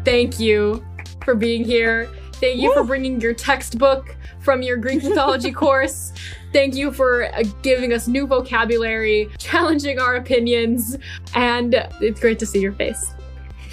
[0.05, 0.85] thank you
[1.24, 2.09] for being here.
[2.35, 6.12] Thank you for bringing your textbook from your Greek mythology course.
[6.53, 10.97] Thank you for uh, giving us new vocabulary, challenging our opinions,
[11.35, 13.12] and it's great to see your face.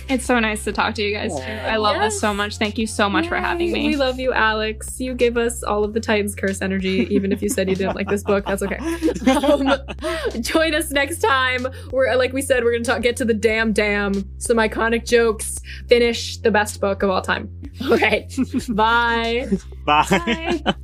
[0.07, 1.41] It's so nice to talk to you guys too.
[1.41, 2.57] I love this so much.
[2.57, 3.87] Thank you so much for having me.
[3.87, 4.99] We love you, Alex.
[4.99, 7.95] You gave us all of the Titans Curse energy, even if you said you didn't
[7.95, 8.45] like this book.
[8.45, 8.79] That's okay.
[9.45, 9.71] Um,
[10.41, 11.67] join us next time.
[11.91, 15.59] We're like we said, we're gonna talk, get to the damn damn, some iconic jokes,
[15.87, 17.49] finish the best book of all time.
[17.89, 18.27] Okay,
[18.69, 19.47] bye.
[19.85, 20.05] Bye.
[20.09, 20.75] Bye.